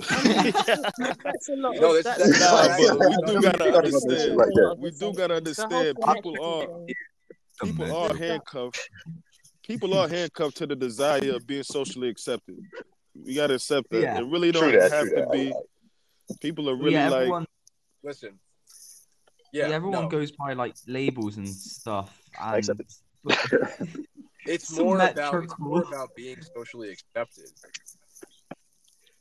That's 0.00 1.48
a 1.48 1.56
lot. 1.56 1.76
No, 1.76 1.96
of, 1.96 2.02
this- 2.02 2.04
that's 2.04 2.40
no, 2.40 2.98
but 2.98 3.08
we 3.26 3.32
do 3.34 3.40
gotta 3.40 3.64
understand. 3.76 4.36
lot 4.36 4.72
of 4.72 4.78
we 4.78 4.90
do 4.90 5.12
gotta 5.12 5.34
understand. 5.34 5.96
People 6.14 6.44
are 6.44 6.66
people 7.62 7.96
are 7.96 8.14
handcuffed. 8.16 8.90
People 9.64 9.94
are 9.96 10.08
handcuffed 10.08 10.56
to 10.56 10.66
the 10.66 10.74
desire 10.76 11.32
of 11.34 11.46
being 11.46 11.62
socially 11.62 12.08
accepted. 12.08 12.58
We 13.14 13.34
gotta 13.34 13.54
accept 13.54 13.90
that. 13.90 14.00
Yeah. 14.00 14.18
It 14.18 14.26
really 14.26 14.50
True 14.52 14.72
don't 14.72 14.80
that, 14.80 14.90
have 14.92 15.06
true 15.06 15.16
to 15.16 15.22
that. 15.22 15.32
be. 15.32 15.52
People 16.40 16.68
are 16.70 16.74
really 16.76 16.92
yeah, 16.94 17.08
like. 17.10 17.46
Listen. 18.02 18.38
yeah, 19.52 19.68
Yeah, 19.68 19.74
everyone 19.76 20.04
no. 20.04 20.08
goes 20.08 20.32
by 20.32 20.54
like 20.54 20.74
labels 20.88 21.36
and 21.36 21.48
stuff, 21.48 22.20
and 22.42 22.56
Except 22.56 22.80
It's 24.44 24.76
more 24.76 24.96
about 24.96 25.44
it's 25.44 25.54
more 25.58 25.82
about 25.82 26.08
being 26.16 26.36
socially 26.56 26.90
accepted. 26.90 27.44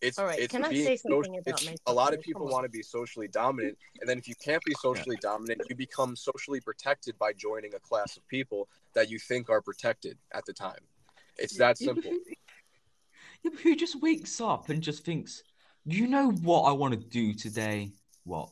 It's 0.01 0.17
All 0.17 0.25
right, 0.25 0.39
it's 0.39 0.51
can 0.51 0.63
I 0.65 0.69
being 0.69 0.83
say 0.83 0.97
something 0.97 1.23
social- 1.25 1.37
about 1.37 1.61
it's- 1.61 1.79
a 1.85 1.93
lot 1.93 2.15
of 2.15 2.21
people 2.21 2.47
want 2.47 2.63
to 2.65 2.69
be 2.69 2.81
socially 2.81 3.27
dominant, 3.27 3.77
and 3.99 4.09
then 4.09 4.17
if 4.17 4.27
you 4.27 4.33
can't 4.43 4.63
be 4.65 4.73
socially 4.81 5.17
dominant, 5.21 5.61
you 5.69 5.75
become 5.75 6.15
socially 6.15 6.59
protected 6.59 7.19
by 7.19 7.33
joining 7.33 7.75
a 7.75 7.79
class 7.79 8.17
of 8.17 8.27
people 8.27 8.67
that 8.93 9.11
you 9.11 9.19
think 9.19 9.47
are 9.51 9.61
protected 9.61 10.17
at 10.33 10.43
the 10.45 10.53
time. 10.53 10.79
It's 11.37 11.55
that 11.57 11.79
Yeah, 11.79 11.85
simple. 11.93 12.09
who- 12.11 12.23
yeah, 13.43 13.51
but 13.51 13.59
who 13.61 13.75
just 13.75 14.01
wakes 14.01 14.41
up 14.41 14.69
and 14.69 14.81
just 14.81 15.05
thinks, 15.05 15.43
you 15.85 16.07
know 16.07 16.31
what 16.31 16.61
I 16.63 16.71
want 16.71 16.95
to 16.95 16.99
do 16.99 17.35
today? 17.35 17.91
What? 18.23 18.49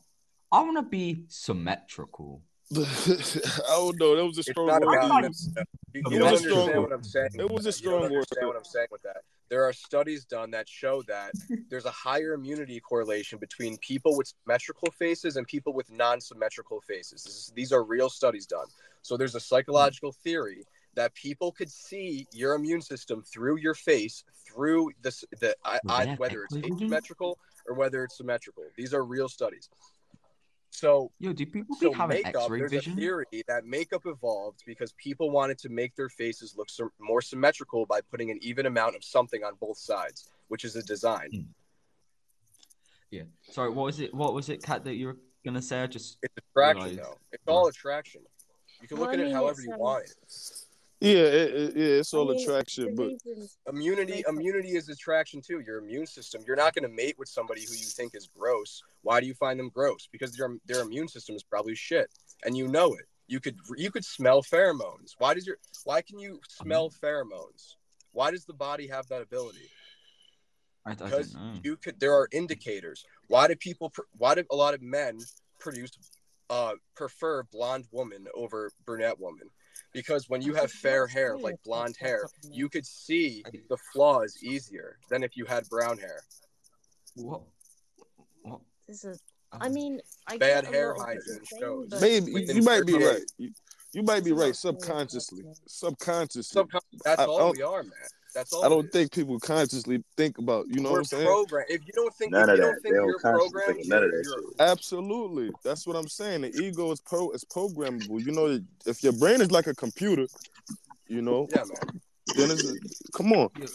I 0.52 0.62
want 0.62 0.76
to 0.76 0.82
be 0.82 1.24
symmetrical. 1.26 2.44
I 2.76 3.62
don't 3.68 3.98
know. 3.98 4.16
That 4.16 4.24
was 4.26 4.36
a 4.36 4.40
It's 4.40 4.50
strong 4.50 4.68
word. 4.68 4.82
about 4.82 5.22
to 5.22 5.28
use. 5.28 5.50
you, 5.92 6.02
It 6.06 6.12
you 6.12 6.20
was 6.20 6.20
don't 6.20 6.34
a 6.34 6.38
strong 6.38 6.58
understand 6.58 6.78
word. 6.78 6.82
what 6.82 6.92
I'm 6.92 7.02
saying. 7.02 7.28
It 7.34 7.50
was 7.50 7.66
a 7.66 7.72
strong 7.72 8.00
word. 8.02 8.12
understand 8.12 8.46
what 8.46 8.56
I'm 8.56 8.64
saying 8.64 8.86
with 8.92 9.02
that. 9.02 9.16
There 9.48 9.64
are 9.64 9.72
studies 9.72 10.24
done 10.24 10.52
that 10.52 10.68
show 10.68 11.02
that 11.08 11.32
there's 11.68 11.84
a 11.84 11.90
higher 11.90 12.34
immunity 12.34 12.78
correlation 12.78 13.38
between 13.40 13.76
people 13.78 14.16
with 14.16 14.32
symmetrical 14.44 14.92
faces 14.92 15.36
and 15.36 15.46
people 15.48 15.72
with 15.72 15.90
non-symmetrical 15.90 16.80
faces. 16.82 17.24
This 17.24 17.34
is, 17.34 17.52
these 17.56 17.72
are 17.72 17.82
real 17.82 18.08
studies 18.08 18.46
done. 18.46 18.66
So 19.02 19.16
there's 19.16 19.34
a 19.34 19.40
psychological 19.40 20.12
theory 20.12 20.64
that 20.94 21.12
people 21.14 21.50
could 21.50 21.70
see 21.70 22.28
your 22.32 22.54
immune 22.54 22.82
system 22.82 23.22
through 23.22 23.58
your 23.58 23.74
face 23.74 24.22
through 24.46 24.90
this 25.02 25.24
the 25.40 25.56
I, 25.64 25.78
I, 25.88 26.14
whether 26.16 26.44
it's 26.44 26.54
technically. 26.54 26.86
asymmetrical 26.86 27.38
or 27.66 27.74
whether 27.74 28.04
it's 28.04 28.16
symmetrical. 28.16 28.64
These 28.76 28.94
are 28.94 29.04
real 29.04 29.28
studies. 29.28 29.68
So 30.70 31.10
Yo, 31.18 31.32
do 31.32 31.44
people 31.46 31.76
so 31.76 31.90
be 31.90 31.96
having 31.96 32.22
makeup, 32.22 32.42
X-ray 32.42 32.58
there's 32.60 32.70
vision? 32.70 32.92
a 32.92 32.96
theory 32.96 33.26
that 33.48 33.66
makeup 33.66 34.02
evolved 34.06 34.62
because 34.66 34.92
people 34.92 35.30
wanted 35.30 35.58
to 35.58 35.68
make 35.68 35.94
their 35.96 36.08
faces 36.08 36.54
look 36.56 36.70
sy- 36.70 36.84
more 37.00 37.20
symmetrical 37.20 37.86
by 37.86 38.00
putting 38.00 38.30
an 38.30 38.38
even 38.40 38.66
amount 38.66 38.94
of 38.96 39.02
something 39.04 39.42
on 39.44 39.54
both 39.60 39.76
sides, 39.76 40.30
which 40.48 40.64
is 40.64 40.76
a 40.76 40.82
design. 40.82 41.28
Hmm. 41.32 41.40
Yeah. 43.10 43.22
Sorry, 43.50 43.70
what 43.70 43.84
was 43.86 43.98
it? 44.00 44.14
What 44.14 44.32
was 44.32 44.48
it, 44.48 44.62
Kat? 44.62 44.84
That 44.84 44.94
you 44.94 45.08
were 45.08 45.16
gonna 45.44 45.60
say? 45.60 45.82
I 45.82 45.86
just 45.88 46.18
It's 46.22 46.34
attraction, 46.38 46.82
Right. 46.86 46.96
though. 46.96 47.18
It's 47.32 47.42
all 47.48 47.66
attraction. 47.66 48.22
You 48.80 48.86
can 48.88 48.96
Well, 48.98 49.10
look 49.10 49.18
I 49.18 49.22
at 49.22 49.28
it 49.28 49.32
however 49.32 49.60
you 49.60 49.76
want. 49.76 50.04
it. 50.04 50.14
Yeah, 51.00 51.12
it, 51.12 51.54
it- 51.54 51.76
yeah, 51.76 51.84
it's 52.00 52.12
all 52.12 52.30
I 52.30 52.34
mean, 52.34 52.42
attraction, 52.42 52.94
the 52.94 53.18
but 53.64 53.72
Immunity, 53.72 54.22
immunity 54.28 54.70
is 54.76 54.88
attraction 54.88 55.40
too. 55.40 55.60
Your 55.60 55.78
immune 55.78 56.06
system. 56.06 56.42
You're 56.46 56.56
not 56.56 56.74
going 56.74 56.88
to 56.88 56.94
mate 56.94 57.18
with 57.18 57.28
somebody 57.28 57.62
who 57.62 57.72
you 57.72 57.86
think 57.86 58.14
is 58.14 58.28
gross. 58.36 58.82
Why 59.02 59.20
do 59.20 59.26
you 59.26 59.34
find 59.34 59.58
them 59.58 59.70
gross? 59.72 60.08
Because 60.12 60.32
their 60.32 60.56
their 60.66 60.82
immune 60.82 61.08
system 61.08 61.34
is 61.36 61.42
probably 61.42 61.74
shit, 61.74 62.10
and 62.44 62.56
you 62.56 62.68
know 62.68 62.94
it. 62.94 63.06
You 63.28 63.40
could 63.40 63.56
you 63.76 63.90
could 63.90 64.04
smell 64.04 64.42
pheromones. 64.42 65.14
Why 65.18 65.32
does 65.34 65.46
your 65.46 65.56
Why 65.84 66.02
can 66.02 66.18
you 66.18 66.40
smell 66.48 66.90
pheromones? 66.90 67.76
Why 68.12 68.30
does 68.30 68.44
the 68.44 68.54
body 68.54 68.86
have 68.88 69.06
that 69.08 69.22
ability? 69.22 69.70
I, 70.84 70.90
I 70.90 70.94
don't 70.94 71.08
because 71.10 71.34
know. 71.34 71.52
you 71.62 71.76
could 71.76 72.00
there 72.00 72.14
are 72.14 72.26
indicators 72.32 73.04
why 73.28 73.46
do 73.46 73.54
people 73.54 73.92
why 74.16 74.34
do 74.34 74.44
a 74.50 74.56
lot 74.56 74.72
of 74.72 74.80
men 74.80 75.18
produce 75.58 75.90
uh 76.48 76.72
prefer 76.96 77.42
blonde 77.52 77.84
woman 77.92 78.26
over 78.34 78.70
brunette 78.86 79.20
woman 79.20 79.48
because 79.92 80.28
when 80.28 80.42
you 80.42 80.54
have 80.54 80.70
fair 80.70 81.06
hair 81.06 81.36
like 81.36 81.56
blonde 81.64 81.96
hair 81.98 82.28
you 82.50 82.68
could 82.68 82.86
see 82.86 83.42
the 83.68 83.76
flaws 83.92 84.36
easier 84.42 84.98
than 85.08 85.22
if 85.22 85.36
you 85.36 85.44
had 85.44 85.68
brown 85.68 85.98
hair 85.98 86.20
What? 87.14 87.42
What? 88.42 88.60
This 88.88 89.04
is, 89.04 89.20
I 89.52 89.68
mean, 89.68 90.00
I 90.26 90.38
Bad 90.38 90.64
hair 90.66 90.88
lot 90.88 90.92
of 90.92 90.98
what 90.98 91.06
hygiene 91.06 91.44
shows. 91.60 92.00
maybe 92.00 92.32
within 92.32 92.56
you 92.56 92.62
might 92.62 92.86
be 92.86 92.94
right. 92.94 93.22
You, 93.38 93.50
you 93.92 94.02
might 94.02 94.24
be 94.24 94.32
right 94.32 94.48
not 94.48 94.56
subconsciously. 94.56 95.44
Subconsciously. 95.66 96.62
That's 97.04 97.20
I- 97.20 97.26
all 97.26 97.48
I 97.48 97.50
we 97.50 97.62
are 97.62 97.82
man 97.82 97.92
that's 98.34 98.52
all 98.52 98.64
I 98.64 98.68
don't 98.68 98.90
think 98.92 99.12
people 99.12 99.38
consciously 99.40 100.02
think 100.16 100.38
about, 100.38 100.66
you 100.68 100.80
know 100.80 100.90
we're 100.90 100.98
what 100.98 100.98
I'm 100.98 101.04
saying? 101.04 101.26
programmed 101.26 101.66
if 101.70 101.80
you 101.86 101.92
don't 101.92 102.14
think 102.14 102.32
None 102.32 102.42
if 102.42 102.48
of 102.50 102.56
you 102.56 102.62
don't 102.62 102.74
They 102.74 102.80
think 102.90 102.94
don't 102.96 103.06
you're 103.08 103.18
programmed 103.18 103.76
think 103.78 103.88
none 103.88 104.04
of 104.04 104.10
that 104.10 104.24
shit. 104.24 104.60
Absolutely. 104.60 105.50
That's 105.64 105.86
what 105.86 105.96
I'm 105.96 106.08
saying. 106.08 106.42
The 106.42 106.54
ego 106.56 106.92
is 106.92 107.00
pro 107.00 107.30
is 107.30 107.44
programmable. 107.44 108.24
You 108.24 108.32
know, 108.32 108.60
if 108.86 109.02
your 109.02 109.12
brain 109.12 109.40
is 109.40 109.50
like 109.50 109.66
a 109.66 109.74
computer, 109.74 110.26
you 111.08 111.22
know, 111.22 111.48
yeah 111.50 111.64
man 111.64 112.00
then 112.36 112.50
it's 112.52 113.02
come 113.12 113.32
on. 113.32 113.48
Yeah. 113.58 113.66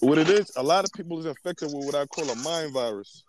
What 0.00 0.18
it 0.18 0.28
is, 0.28 0.52
a 0.56 0.62
lot 0.62 0.84
of 0.84 0.92
people 0.92 1.18
is 1.18 1.24
infected 1.26 1.72
with 1.72 1.86
what 1.86 1.94
I 1.94 2.04
call 2.06 2.28
a 2.28 2.34
mind 2.36 2.74
virus. 2.74 3.24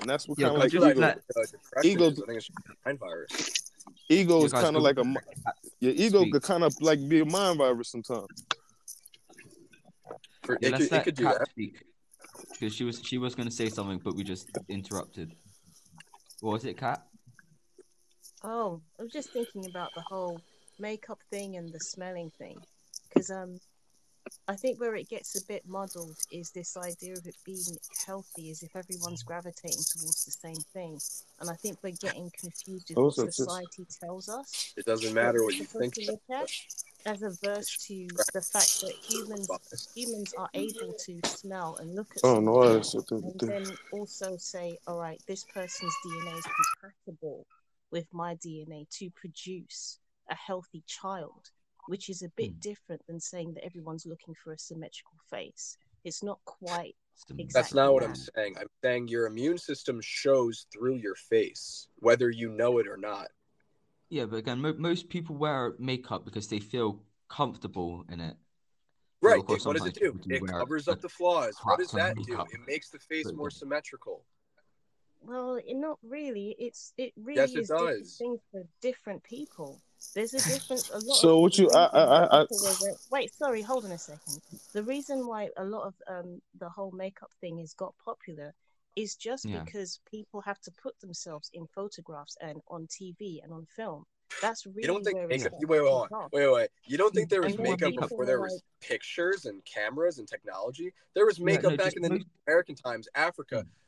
And 0.00 0.08
that's 0.08 0.26
what 0.26 0.38
Yeah, 0.38 0.46
kind 0.48 0.56
of 0.56 0.62
like 0.62 0.72
just 0.72 0.86
ego. 0.86 1.00
let- 1.00 1.18
uh, 1.36 1.82
Ego- 1.82 2.10
is, 2.10 2.22
I 2.22 2.26
think 2.26 2.38
it's 2.38 2.50
mind 2.86 2.98
virus 2.98 3.60
Ego 4.08 4.44
is 4.44 4.52
kind 4.52 4.74
of 4.76 4.82
like 4.82 4.96
a 4.98 5.04
your 5.80 5.92
ego 5.92 6.20
Speak. 6.22 6.32
could 6.32 6.42
kind 6.42 6.64
of 6.64 6.74
like 6.80 7.06
be 7.08 7.20
a 7.20 7.24
mind 7.26 7.58
virus 7.58 7.88
sometimes. 7.90 8.26
For, 10.48 10.56
Yeah, 10.62 10.68
it, 10.68 10.72
let's 10.72 10.84
could, 10.88 10.92
it 10.92 10.96
let 10.96 11.04
could 11.04 11.16
Kat 11.18 11.38
that 11.40 11.50
speak 11.50 11.82
because 12.58 12.74
she 12.74 12.84
was 12.84 13.02
she 13.04 13.18
was 13.18 13.34
gonna 13.34 13.50
say 13.50 13.68
something, 13.68 14.00
but 14.02 14.16
we 14.16 14.24
just 14.24 14.48
interrupted. 14.70 15.34
What 16.40 16.52
was 16.52 16.64
it, 16.64 16.78
Kat? 16.78 17.02
Oh, 18.42 18.80
I 18.98 19.02
was 19.02 19.12
just 19.12 19.30
thinking 19.30 19.66
about 19.66 19.94
the 19.94 20.00
whole 20.00 20.40
makeup 20.78 21.18
thing 21.30 21.56
and 21.56 21.70
the 21.70 21.78
smelling 21.78 22.32
thing, 22.38 22.56
because 23.10 23.30
um, 23.30 23.60
I 24.46 24.56
think 24.56 24.80
where 24.80 24.94
it 24.96 25.08
gets 25.08 25.40
a 25.40 25.46
bit 25.46 25.62
muddled 25.68 26.16
is 26.30 26.50
this 26.50 26.76
idea 26.76 27.12
of 27.12 27.26
it 27.26 27.36
being 27.44 27.76
healthy, 28.06 28.50
as 28.50 28.62
if 28.62 28.74
everyone's 28.74 29.22
gravitating 29.22 29.84
towards 29.92 30.24
the 30.24 30.30
same 30.30 30.62
thing, 30.72 30.98
and 31.40 31.50
I 31.50 31.54
think 31.54 31.78
we're 31.82 31.92
getting 32.00 32.30
confused 32.38 32.88
with 32.88 32.98
Oh, 32.98 33.04
what 33.04 33.14
society 33.34 33.86
tells 34.00 34.28
us. 34.28 34.72
it 34.76 34.86
doesn't 34.86 35.12
matter 35.12 35.44
what 35.44 35.54
you 35.54 35.64
think 35.66 35.94
at, 36.30 36.50
as 37.06 37.22
averse 37.22 37.86
to 37.86 38.06
the 38.34 38.40
fact 38.40 38.80
that 38.80 38.94
humans 39.08 39.48
humans 39.94 40.34
are 40.36 40.48
able 40.54 40.94
to 40.94 41.20
smell 41.24 41.76
and 41.80 41.94
look 41.94 42.08
at 42.16 42.24
Oh 42.24 42.40
no, 42.40 42.52
something 42.54 42.72
that's 42.74 42.94
what 42.94 43.06
the, 43.06 43.16
and 43.16 43.40
then 43.40 43.76
also 43.92 44.36
say, 44.38 44.78
all 44.86 44.98
right, 44.98 45.20
this 45.26 45.44
person's 45.44 45.94
DNA 46.06 46.38
is 46.38 46.44
compatible 46.80 47.46
with 47.90 48.06
my 48.12 48.34
DNA 48.36 48.88
to 48.98 49.10
produce 49.10 49.98
a 50.30 50.34
healthy 50.34 50.82
child. 50.86 51.50
Which 51.88 52.08
is 52.08 52.22
a 52.22 52.28
bit 52.30 52.52
Hmm. 52.52 52.58
different 52.60 53.06
than 53.06 53.18
saying 53.18 53.54
that 53.54 53.64
everyone's 53.64 54.06
looking 54.06 54.34
for 54.34 54.52
a 54.52 54.58
symmetrical 54.58 55.16
face. 55.30 55.76
It's 56.04 56.22
not 56.22 56.38
quite 56.44 56.96
Exactly. 57.30 57.46
That's 57.52 57.74
not 57.74 57.92
what 57.92 58.04
I'm 58.04 58.14
saying. 58.14 58.56
I'm 58.58 58.68
saying 58.80 59.08
your 59.08 59.26
immune 59.26 59.58
system 59.58 60.00
shows 60.00 60.66
through 60.72 60.94
your 60.98 61.16
face, 61.16 61.88
whether 61.96 62.30
you 62.30 62.48
know 62.48 62.78
it 62.78 62.86
or 62.86 62.96
not. 62.96 63.26
Yeah, 64.08 64.26
but 64.26 64.36
again, 64.36 64.60
mo- 64.60 64.76
most 64.78 65.08
people 65.08 65.34
wear 65.34 65.74
makeup 65.80 66.24
because 66.24 66.46
they 66.46 66.60
feel 66.60 67.02
comfortable 67.28 68.04
in 68.08 68.20
it. 68.20 68.36
Right. 69.20 69.40
of 69.40 69.48
what 69.48 69.76
does 69.76 69.86
it 69.86 69.94
do? 69.94 70.20
It 70.28 70.46
covers 70.46 70.86
up 70.86 71.00
the 71.00 71.08
flaws. 71.08 71.56
What 71.64 71.80
does 71.80 71.90
that 71.90 72.14
do? 72.14 72.40
It 72.52 72.60
makes 72.68 72.90
the 72.90 73.00
face 73.00 73.32
more 73.32 73.50
symmetrical. 73.50 74.24
Well, 75.20 75.56
it, 75.56 75.74
not 75.74 75.98
really. 76.04 76.54
It's 76.56 76.94
it 76.96 77.12
really 77.16 77.40
Yes, 77.40 77.50
it 77.50 77.58
is 77.62 77.68
different 77.68 77.98
does. 77.98 78.16
things 78.16 78.40
for 78.52 78.64
different 78.80 79.24
people. 79.24 79.82
There's 80.14 80.34
a 80.34 80.38
difference. 80.38 80.90
A 80.90 80.98
lot. 80.98 81.16
So 81.16 81.36
of 81.36 81.42
what 81.42 81.58
you- 81.58 81.70
I- 81.70 81.86
I- 81.86 82.04
I- 82.24 82.40
I- 82.42 82.46
people 82.46 82.96
wait, 83.10 83.34
sorry, 83.34 83.62
hold 83.62 83.84
on 83.84 83.92
a 83.92 83.98
second. 83.98 84.40
The 84.72 84.82
reason 84.82 85.26
why 85.26 85.50
a 85.56 85.64
lot 85.64 85.82
of 85.86 85.94
um 86.06 86.40
the 86.54 86.68
whole 86.68 86.90
makeup 86.92 87.32
thing 87.40 87.58
has 87.58 87.74
got 87.74 87.94
popular 87.98 88.54
is 88.96 89.14
just 89.16 89.44
Yeah. 89.44 89.62
because 89.62 90.00
people 90.10 90.40
have 90.40 90.60
to 90.62 90.70
put 90.72 90.98
themselves 91.00 91.50
in 91.52 91.66
photographs 91.68 92.36
and 92.40 92.60
on 92.68 92.86
TV 92.88 93.40
and 93.42 93.52
on 93.52 93.66
film. 93.66 94.06
That's 94.42 94.66
really 94.66 94.82
You 94.82 94.88
don't 94.88 95.04
think 95.04 95.14
where 95.14 95.24
it 95.24 95.28
makeup? 95.28 95.48
starts 95.52 95.62
You, 95.62 95.68
wait, 95.68 95.80
wait, 95.80 96.10
wait, 96.10 96.46
wait, 96.46 96.52
wait. 96.52 96.70
You 96.84 96.98
don't 96.98 97.14
think 97.14 97.30
there 97.30 97.40
was 97.42 97.54
And 97.54 97.62
makeup 97.62 97.94
before 97.94 98.26
there 98.26 98.40
was 98.40 98.52
like- 98.54 98.62
pictures 98.80 99.46
and 99.46 99.64
cameras 99.64 100.18
and 100.18 100.28
technology? 100.28 100.92
There 101.14 101.24
was 101.26 101.38
Yeah, 101.38 101.44
makeup 101.46 101.70
no, 101.72 101.76
back 101.76 101.94
just 101.94 101.96
in 101.96 102.02
the 102.02 102.24
American 102.46 102.74
times, 102.74 103.08
Africa, 103.14 103.56
w- 103.56 103.66
Eu- 103.68 103.87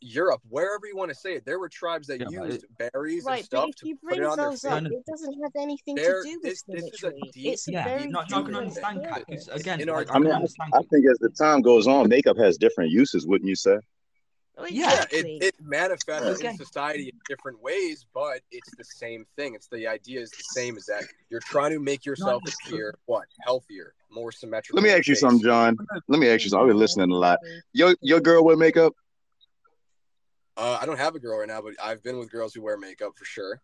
Europe, 0.00 0.40
wherever 0.48 0.86
you 0.86 0.96
want 0.96 1.10
to 1.10 1.14
say 1.14 1.34
it. 1.34 1.44
There 1.44 1.58
were 1.58 1.68
tribes 1.68 2.06
that 2.08 2.20
Yeah, 2.20 2.26
but 2.38 2.48
used 2.50 2.64
berries 2.78 3.24
Right, 3.24 3.40
and 3.40 3.42
but 3.50 3.58
stuff 3.58 3.68
if 3.70 3.76
to 3.76 3.88
you 3.88 3.96
put 3.96 4.08
bring 4.10 4.20
it 4.20 4.26
on 4.26 4.36
their 4.36 4.50
those 4.50 4.64
up, 4.64 4.82
No, 4.82 4.88
no. 4.90 4.96
it 4.96 5.06
doesn't 5.06 5.42
have 5.42 5.52
anything 5.56 5.94
There- 5.96 6.22
to 6.22 6.28
do 6.28 6.34
with 6.34 6.42
this- 6.42 6.62
this 6.62 6.84
is 6.84 7.04
a 7.04 7.10
deep- 7.32 7.32
It's 7.52 7.68
a 7.68 7.72
Yeah, 7.72 7.84
very 7.84 8.02
you're 8.02 8.10
not, 8.10 8.30
not 8.30 8.42
going 8.42 8.52
to 8.54 8.58
understand, 8.60 9.02
Kat, 9.02 9.12
purpose. 9.26 9.44
because 9.46 9.60
again, 9.60 9.80
In 9.80 9.88
I, 9.88 9.92
our- 9.92 10.04
I 10.10 10.14
I 10.14 10.18
mean, 10.18 10.32
I. 10.32 10.36
I 10.74 10.82
think 10.90 11.06
as 11.10 11.18
the 11.18 11.30
time 11.30 11.60
goes 11.62 11.86
on, 11.86 12.08
makeup 12.08 12.36
has 12.38 12.56
different 12.58 12.90
uses, 12.90 13.26
wouldn't 13.26 13.48
you 13.48 13.56
say? 13.56 13.78
Oh, 14.58 14.66
Yeah, 14.66 15.06
Yeah, 15.10 15.18
it, 15.18 15.42
it 15.42 15.54
manifests 15.62 16.26
Okay. 16.38 16.48
in 16.50 16.56
society 16.58 17.08
in 17.08 17.18
different 17.26 17.58
ways, 17.62 18.04
but 18.12 18.42
it's 18.50 18.70
the 18.76 18.84
same 18.84 19.24
thing. 19.34 19.54
It's 19.54 19.66
the 19.68 19.86
idea 19.86 20.20
is 20.20 20.30
the 20.30 20.44
same 20.50 20.76
as 20.76 20.84
that 20.86 21.04
you're 21.30 21.40
trying 21.40 21.70
to 21.72 21.80
make 21.80 22.04
yourself 22.04 22.42
appear 22.46 22.94
what 23.06 23.24
healthier, 23.40 23.94
more 24.10 24.30
symmetrical. 24.30 24.76
Let 24.82 24.86
me 24.86 24.90
ask 24.96 25.06
you 25.08 25.14
face. 25.14 25.20
something, 25.20 25.42
John. 25.42 25.78
Let 26.08 26.20
me 26.20 26.28
ask 26.28 26.44
you 26.44 26.50
something. 26.50 26.64
I've 26.64 26.68
been 26.68 26.76
listening 26.78 27.10
a 27.10 27.14
lot. 27.14 27.38
Your 27.72 27.96
your 28.02 28.20
girl 28.20 28.44
wear 28.44 28.56
makeup? 28.58 28.94
Uh, 30.56 30.78
I 30.80 30.86
don't 30.86 30.98
have 30.98 31.14
a 31.14 31.18
girl 31.18 31.38
right 31.38 31.48
now, 31.48 31.62
but 31.62 31.74
I've 31.82 32.02
been 32.02 32.18
with 32.18 32.30
girls 32.30 32.54
who 32.54 32.62
wear 32.62 32.76
makeup 32.76 33.12
for 33.16 33.24
sure. 33.24 33.60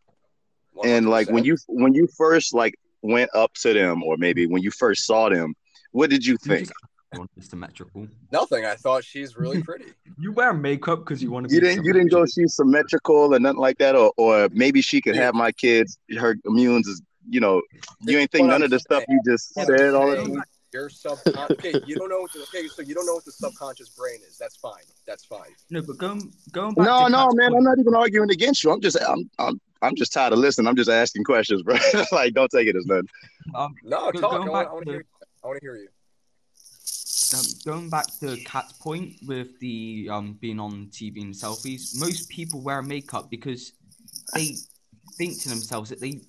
And 0.85 1.09
like 1.11 1.29
when 1.31 1.45
you 1.45 1.57
when 1.67 1.95
you 1.95 2.07
first 2.17 2.55
like 2.55 2.75
went 3.03 3.31
up 3.35 3.53
to 3.55 3.73
them, 3.73 4.03
or 4.03 4.17
maybe 4.17 4.47
when 4.47 4.63
you 4.63 4.71
first 4.71 5.07
saw 5.07 5.29
them, 5.29 5.55
what 5.93 6.09
did 6.11 6.25
you 6.25 6.33
You 6.35 6.39
think? 6.39 6.69
just 6.69 6.73
want 7.15 7.31
to 7.35 7.41
be 7.41 7.47
symmetrical. 7.47 8.07
nothing, 8.31 8.65
I 8.65 8.75
thought 8.75 9.03
she's 9.05 9.37
really 9.37 9.63
pretty. 9.63 9.87
You 10.21 10.33
wear 10.33 10.53
makeup 10.53 11.01
because 11.01 11.23
you 11.23 11.31
want 11.31 11.49
to. 11.49 11.55
You 11.55 11.61
be 11.61 11.67
didn't 11.69 11.85
you 11.85 11.93
didn't 11.93 12.11
go 12.11 12.27
she's 12.27 12.55
symmetrical 12.57 13.35
and 13.35 13.43
nothing 13.45 13.61
like 13.61 13.79
that, 13.79 13.95
or 13.95 14.13
or 14.17 14.49
maybe 14.53 14.81
she 14.83 15.01
could 15.01 15.15
Dude. 15.15 15.23
have 15.23 15.35
my 15.35 15.53
kids. 15.53 15.97
Her 16.19 16.35
immunes 16.47 16.87
is 16.89 17.01
you 17.29 17.41
know 17.41 17.63
you 18.01 18.19
ain't 18.19 18.31
think 18.33 18.47
none 18.49 18.57
I'm 18.57 18.63
of 18.65 18.71
the 18.71 18.79
stuff 18.81 19.05
you 19.09 19.21
just 19.25 19.55
said 19.55 19.95
all 19.95 20.11
the 20.11 20.17
time. 20.17 20.43
Your 20.73 20.91
sub 20.91 21.19
Okay, 21.53 21.73
you 21.87 21.97
don't 21.97 22.11
know 22.11 22.21
what. 22.21 22.33
The, 22.33 22.41
okay, 22.43 22.67
so 22.69 22.83
you 22.83 22.95
don't 22.95 23.07
know 23.07 23.15
what 23.15 23.25
the 23.25 23.33
subconscious 23.33 23.89
brain 23.91 24.19
is. 24.29 24.37
That's 24.39 24.57
fine. 24.57 24.83
That's 25.07 25.25
fine. 25.25 25.51
No, 25.71 25.81
but 25.83 25.97
going 25.99 26.33
going 26.53 26.75
back. 26.75 26.87
No, 26.87 27.05
to 27.05 27.11
no, 27.11 27.31
man, 27.33 27.55
I'm 27.55 27.63
not 27.65 27.79
even 27.79 27.95
arguing 27.95 28.31
against 28.31 28.63
you. 28.65 28.71
I'm 28.71 28.81
just 28.81 28.97
I'm 29.01 29.31
I'm 29.39 29.59
I'm 29.81 29.95
just 29.95 30.13
tired 30.13 30.33
of 30.35 30.39
listening. 30.41 30.67
I'm 30.69 30.77
just 30.77 30.91
asking 30.91 31.25
questions, 31.25 31.63
bro. 31.63 31.77
like 32.13 32.35
don't 32.35 32.51
take 32.51 32.69
it 32.69 32.77
as 32.77 32.85
nothing. 32.87 33.09
Um, 33.55 33.75
No, 33.83 34.11
talk. 34.13 34.31
going 34.33 34.51
I 34.51 34.63
back 34.65 34.73
want 34.73 34.85
to- 34.85 34.85
to 34.87 34.91
hear. 34.93 35.01
You. 35.01 35.07
I 35.43 35.47
want 35.47 35.61
to 35.61 35.65
hear 35.65 35.77
you. 35.77 35.89
um, 37.39 37.45
going 37.65 37.89
back 37.91 38.07
to 38.21 38.37
Kat's 38.45 38.73
point 38.75 39.15
with 39.27 39.59
the 39.61 40.09
um 40.11 40.37
being 40.41 40.61
on 40.61 40.89
TV 40.91 41.23
and 41.23 41.33
selfies, 41.35 41.99
most 41.99 42.29
people 42.29 42.61
wear 42.61 42.83
makeup 42.83 43.31
because 43.31 43.73
they 44.35 44.57
think 45.17 45.41
to 45.43 45.49
themselves 45.49 45.89
that 45.91 46.01
they 46.01 46.21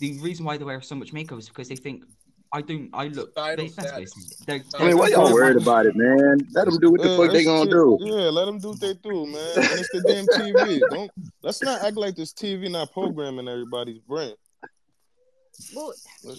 the 0.00 0.18
reason 0.20 0.44
why 0.44 0.58
they 0.58 0.64
wear 0.64 0.82
so 0.82 0.94
much 0.94 1.12
makeup 1.14 1.38
is 1.38 1.48
because 1.48 1.68
they 1.68 1.76
think 1.76 2.04
I 2.50 2.62
don't 2.62 2.88
I 2.94 3.08
look 3.08 3.28
Societal 3.34 3.64
they, 3.66 3.70
that's 3.72 3.88
status. 3.88 4.14
basically 4.14 4.44
they're, 4.46 4.80
I 4.80 4.86
mean, 4.88 4.98
why 4.98 5.10
they're- 5.10 5.18
y'all 5.18 5.32
worried 5.32 5.56
about 5.60 5.84
it, 5.86 5.94
man? 5.96 6.38
Let 6.52 6.64
them 6.66 6.78
do 6.78 6.90
what 6.92 7.02
the 7.02 7.08
Yeah, 7.10 7.16
fuck 7.18 7.32
they 7.32 7.44
gonna 7.44 7.70
ju- 7.70 7.98
do. 8.00 8.06
Yeah, 8.06 8.30
let 8.30 8.46
them 8.46 8.58
do 8.58 8.68
what 8.70 8.80
they 8.80 8.94
do, 8.94 9.26
man. 9.26 9.52
And 9.56 9.80
it's 9.80 9.90
the 9.92 10.02
damn 10.06 10.26
TV. 10.26 10.80
Don't 10.90 11.10
let's 11.42 11.62
not 11.62 11.82
act 11.82 11.96
like 11.96 12.14
this 12.16 12.32
TV 12.32 12.70
not 12.70 12.90
programming 12.92 13.48
everybody's 13.48 13.98
brain. 14.00 14.34
Well, 15.74 15.92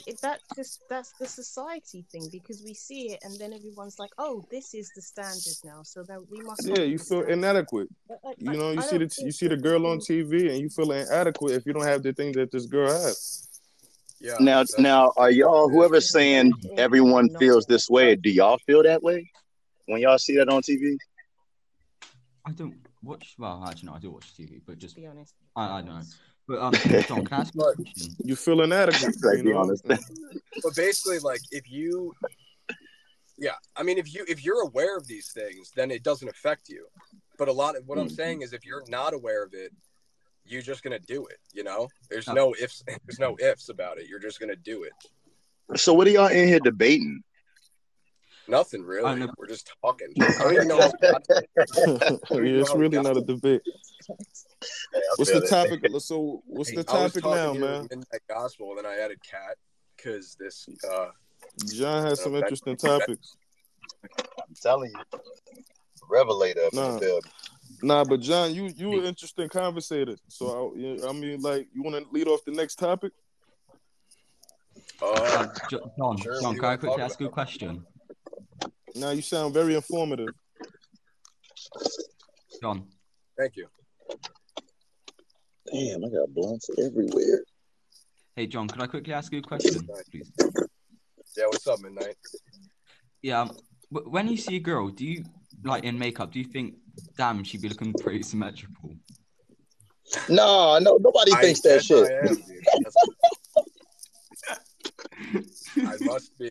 it, 0.07 0.17
that's 0.21 0.41
just 0.55 0.81
that's 0.89 1.11
the 1.19 1.27
society 1.27 2.05
thing 2.09 2.29
because 2.31 2.63
we 2.63 2.73
see 2.73 3.11
it 3.11 3.19
and 3.23 3.37
then 3.37 3.51
everyone's 3.51 3.99
like, 3.99 4.11
"Oh, 4.17 4.45
this 4.49 4.73
is 4.73 4.89
the 4.95 5.01
standard 5.01 5.57
now," 5.65 5.83
so 5.83 6.03
that 6.03 6.21
we 6.31 6.39
must. 6.41 6.65
Yeah, 6.65 6.83
you 6.83 6.97
feel 6.97 7.19
standard. 7.23 7.31
inadequate. 7.33 7.89
But 8.07 8.19
I- 8.25 8.33
You 8.37 8.51
I- 8.51 8.55
know, 8.55 8.71
you 8.71 8.79
I 8.79 8.83
see 8.83 8.97
the 8.97 9.13
you 9.19 9.31
see 9.31 9.47
the 9.49 9.57
girl 9.57 9.85
on 9.87 9.99
TV 9.99 10.49
and 10.49 10.59
you 10.59 10.69
feel 10.69 10.89
inadequate 10.93 11.51
if 11.51 11.65
you 11.65 11.73
don't 11.73 11.83
have 11.85 12.01
the 12.01 12.13
thing 12.13 12.31
that 12.33 12.49
this 12.51 12.65
girl 12.65 12.89
has. 12.89 13.48
Yeah. 14.21 14.35
Now, 14.39 14.57
that's- 14.63 14.77
now, 14.79 15.13
are 15.17 15.31
y'all 15.31 15.69
whoever's 15.69 16.11
saying 16.11 16.53
everyone 16.77 17.29
feels 17.37 17.65
this 17.65 17.89
way? 17.89 18.15
Do 18.15 18.29
y'all 18.29 18.57
feel 18.65 18.83
that 18.83 19.01
way 19.01 19.31
when 19.85 20.01
y'all 20.01 20.17
see 20.17 20.35
that 20.37 20.49
on 20.49 20.61
TV? 20.61 20.97
I 22.45 22.51
don't 22.51 22.75
watch 23.01 23.35
well 23.37 23.63
actually 23.67 23.87
no 23.87 23.93
I 23.95 23.99
do 23.99 24.11
watch 24.11 24.35
TV 24.35 24.61
but 24.65 24.77
just 24.77 24.95
be 24.95 25.05
honest. 25.07 25.33
I, 25.55 25.77
I 25.77 25.81
don't 25.81 25.89
know 25.95 26.01
but 26.47 26.59
um 26.59 26.73
John 27.07 27.25
can 27.25 27.33
I 27.37 27.41
ask 27.41 27.55
you 27.55 27.61
a 27.61 27.65
But- 27.65 27.75
question? 27.75 28.15
You 28.23 28.35
feel 28.35 28.61
inadequate. 28.61 29.15
Like, 29.23 29.37
you 29.37 29.43
be 29.43 29.53
honest. 29.53 29.85
but 29.87 30.75
basically 30.75 31.19
like 31.19 31.39
if 31.51 31.69
you 31.71 32.13
yeah 33.37 33.53
i 33.77 33.83
mean 33.83 33.97
if 33.97 34.13
you 34.13 34.25
if 34.27 34.43
you're 34.43 34.63
aware 34.63 34.97
of 34.97 35.07
these 35.07 35.31
things 35.31 35.71
then 35.77 35.91
it 35.91 36.03
doesn't 36.03 36.27
affect 36.27 36.67
you 36.67 36.85
but 37.37 37.47
a 37.47 37.51
lot 37.53 37.77
of 37.77 37.87
what 37.87 37.97
i'm 37.97 38.09
Mhm. 38.09 38.15
saying 38.15 38.41
is 38.41 38.51
if 38.51 38.65
you're 38.65 38.83
not 38.89 39.13
aware 39.13 39.43
of 39.45 39.53
it 39.53 39.71
you're 40.49 40.61
just 40.61 40.83
gonna 40.83 40.99
do 40.99 41.25
it 41.27 41.37
you 41.53 41.63
know 41.63 41.87
there's 42.09 42.27
Oh. 42.27 42.33
no 42.33 42.55
ifs 42.59 42.83
there's 43.05 43.19
no 43.19 43.37
ifs 43.39 43.69
about 43.69 43.97
it 43.99 44.07
you're 44.07 44.19
just 44.19 44.39
gonna 44.39 44.55
do 44.55 44.83
it 44.83 44.93
So, 45.79 45.93
what 45.93 46.07
are 46.07 46.11
y'all 46.11 46.27
in 46.27 46.47
here 46.47 46.59
debating? 46.59 47.21
nothing 48.47 48.81
really 48.83 49.15
know. 49.19 49.31
we're 49.37 49.45
just 49.47 49.71
talking 49.83 50.07
i 50.21 50.25
don't 50.39 50.53
even 50.55 50.67
know 50.67 50.77
what 50.77 50.95
yeah, 52.31 52.61
it's 52.61 52.73
really 52.75 52.99
not 52.99 53.15
a 53.17 53.21
debate. 53.21 53.61
What's 55.17 55.31
the 55.31 55.41
topic? 55.47 55.81
So, 55.99 56.41
what's 56.47 56.71
the 56.73 56.83
topic 56.83 57.23
now, 57.23 57.51
here 57.53 57.61
man? 57.61 57.81
with 57.83 57.89
Midnight 57.91 58.21
Gospel, 58.27 58.69
and 58.71 58.79
then 58.79 58.85
I 58.87 58.97
added 58.97 59.19
Kat 59.29 59.55
because 59.95 60.35
this. 60.39 60.67
Uh, 60.89 61.09
John 61.71 62.03
has 62.05 62.21
some 62.23 62.33
interesting 62.35 62.75
topics. 62.75 63.35
I'm 64.03 64.55
telling 64.61 64.91
you, 64.91 65.19
revelator 66.09 66.65
up 66.65 66.73
in 66.73 66.79
Nah. 66.79 66.99
The. 67.81 67.87
Nah, 67.87 68.03
but 68.03 68.19
John, 68.21 68.53
you 68.53 68.67
you 68.75 68.99
an 68.99 69.05
interesting 69.05 69.49
conversator. 69.49 70.15
So 70.27 70.73
I, 70.75 71.09
I 71.09 71.13
mean, 71.13 71.41
like, 71.41 71.67
you 71.73 71.81
want 71.83 71.95
to 71.95 72.05
lead 72.11 72.27
off 72.27 72.41
the 72.45 72.51
next 72.51 72.75
topic? 72.75 73.11
uh, 75.01 75.39
Um, 75.39 75.51
Jo- 75.69 75.91
John 75.97 76.17
Sure, 76.17 76.41
John 76.41 76.51
do 76.51 76.55
you 76.55 76.61
can 76.61 76.69
I 76.69 76.77
quickly 76.77 77.01
ask 77.01 77.19
you 77.19 77.27
a 77.27 77.29
question 77.29 77.85
Now 78.95 79.11
you 79.11 79.21
sound 79.21 79.53
very 79.53 79.75
informative. 79.75 80.33
John 82.61 82.87
thank 83.37 83.55
you. 83.55 83.67
Damn, 85.71 86.03
I 86.03 86.09
got 86.09 86.33
blunts 86.33 86.69
everywhere. 86.77 87.43
hey 88.35 88.47
John 88.47 88.67
can 88.67 88.81
I 88.81 88.87
quickly 88.87 89.13
ask 89.13 89.31
you 89.31 89.39
a 89.39 89.41
question 89.41 89.87
please 90.11 90.31
Yeah, 91.37 91.45
what's 91.47 91.67
up, 91.67 91.79
Midnight? 91.79 92.15
yeah 93.21 93.41
um, 93.41 93.51
when 93.89 94.27
you 94.27 94.37
see 94.37 94.55
a 94.57 94.59
girl 94.59 94.89
do 94.89 95.05
you 95.05 95.23
like 95.63 95.83
in 95.83 95.97
makeup 95.99 96.31
do 96.31 96.39
you 96.39 96.45
think 96.45 96.75
damn 97.17 97.43
she'd 97.43 97.61
be 97.61 97.69
looking 97.69 97.93
pretty 97.93 98.23
symmetrical 98.23 98.95
No, 100.27 100.79
no, 100.79 100.97
nobody 100.99 101.33
I- 101.33 101.41
thinks 101.41 101.61
that 101.61 101.83
shit. 101.83 102.07
I 105.77 105.85
am, 105.85 105.87
I 105.87 105.95
must 106.01 106.37
be. 106.39 106.49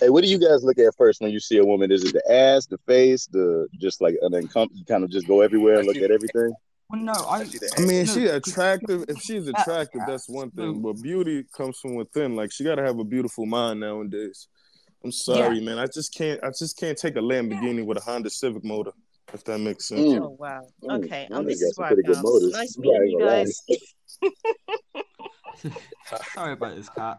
Hey, 0.00 0.08
what 0.10 0.22
do 0.22 0.30
you 0.30 0.38
guys 0.38 0.62
look 0.62 0.78
at 0.78 0.94
first 0.96 1.20
when 1.20 1.30
you 1.32 1.40
see 1.40 1.58
a 1.58 1.64
woman? 1.64 1.90
Is 1.90 2.04
it 2.04 2.12
the 2.12 2.32
ass, 2.32 2.66
the 2.66 2.78
face, 2.86 3.26
the 3.26 3.66
just 3.80 4.00
like 4.00 4.16
an 4.22 4.32
encom- 4.32 4.68
you 4.72 4.84
kind 4.84 5.02
of 5.04 5.10
just 5.10 5.26
go 5.26 5.40
everywhere 5.40 5.78
and 5.78 5.86
look 5.86 5.96
at 5.96 6.10
everything? 6.10 6.52
well 6.90 7.02
no 7.02 7.12
I 7.12 7.40
I 7.40 7.44
see 7.44 7.58
the 7.58 7.70
I 7.76 7.80
mean, 7.84 8.06
No, 8.06 8.12
she 8.14 8.26
attractive. 8.26 9.04
If 9.08 9.18
she's 9.20 9.48
attractive, 9.54 10.02
that's 10.06 10.28
one 10.28 10.50
thing. 10.52 10.80
But 10.80 11.02
beauty 11.02 11.44
comes 11.54 11.78
from 11.78 11.94
within. 11.96 12.36
Like 12.36 12.52
she 12.52 12.64
gotta 12.64 12.82
have 12.82 12.98
a 12.98 13.04
beautiful 13.04 13.44
mind 13.46 13.80
nowadays. 13.80 14.48
I'm 15.04 15.12
sorry, 15.12 15.60
man. 15.60 15.78
I 15.78 15.86
just 15.86 16.14
can't. 16.14 16.42
I 16.42 16.48
just 16.48 16.76
can't 16.78 16.98
take 16.98 17.16
a 17.16 17.20
Lamborghini 17.20 17.84
with 17.84 17.98
a 17.98 18.00
Honda 18.00 18.30
Civic 18.30 18.64
motor. 18.64 18.92
If 19.32 19.44
that 19.44 19.58
makes 19.58 19.86
sense. 19.88 20.06
Mm. 20.06 20.20
Oh 20.22 20.36
wow. 20.38 20.66
Mm, 20.82 21.04
Okay. 21.04 21.26
well, 21.30 21.40
Um, 21.40 21.44
they 21.46 21.52
this 21.52 21.60
got 21.62 21.66
is 21.68 21.78
I 21.78 21.86
pretty 21.88 22.02
good 22.02 22.22
bounce. 22.22 22.52
Nice 22.52 22.76
Yeah, 22.78 22.98
meeting 22.98 23.08
you 23.10 23.20
I 23.20 23.34
ain't 23.34 23.62
gonna 23.62 24.24
lie. 24.24 24.32
guys. 25.64 26.22
sorry 26.34 26.52
about 26.54 26.76
this 26.76 26.88
cat 26.88 27.18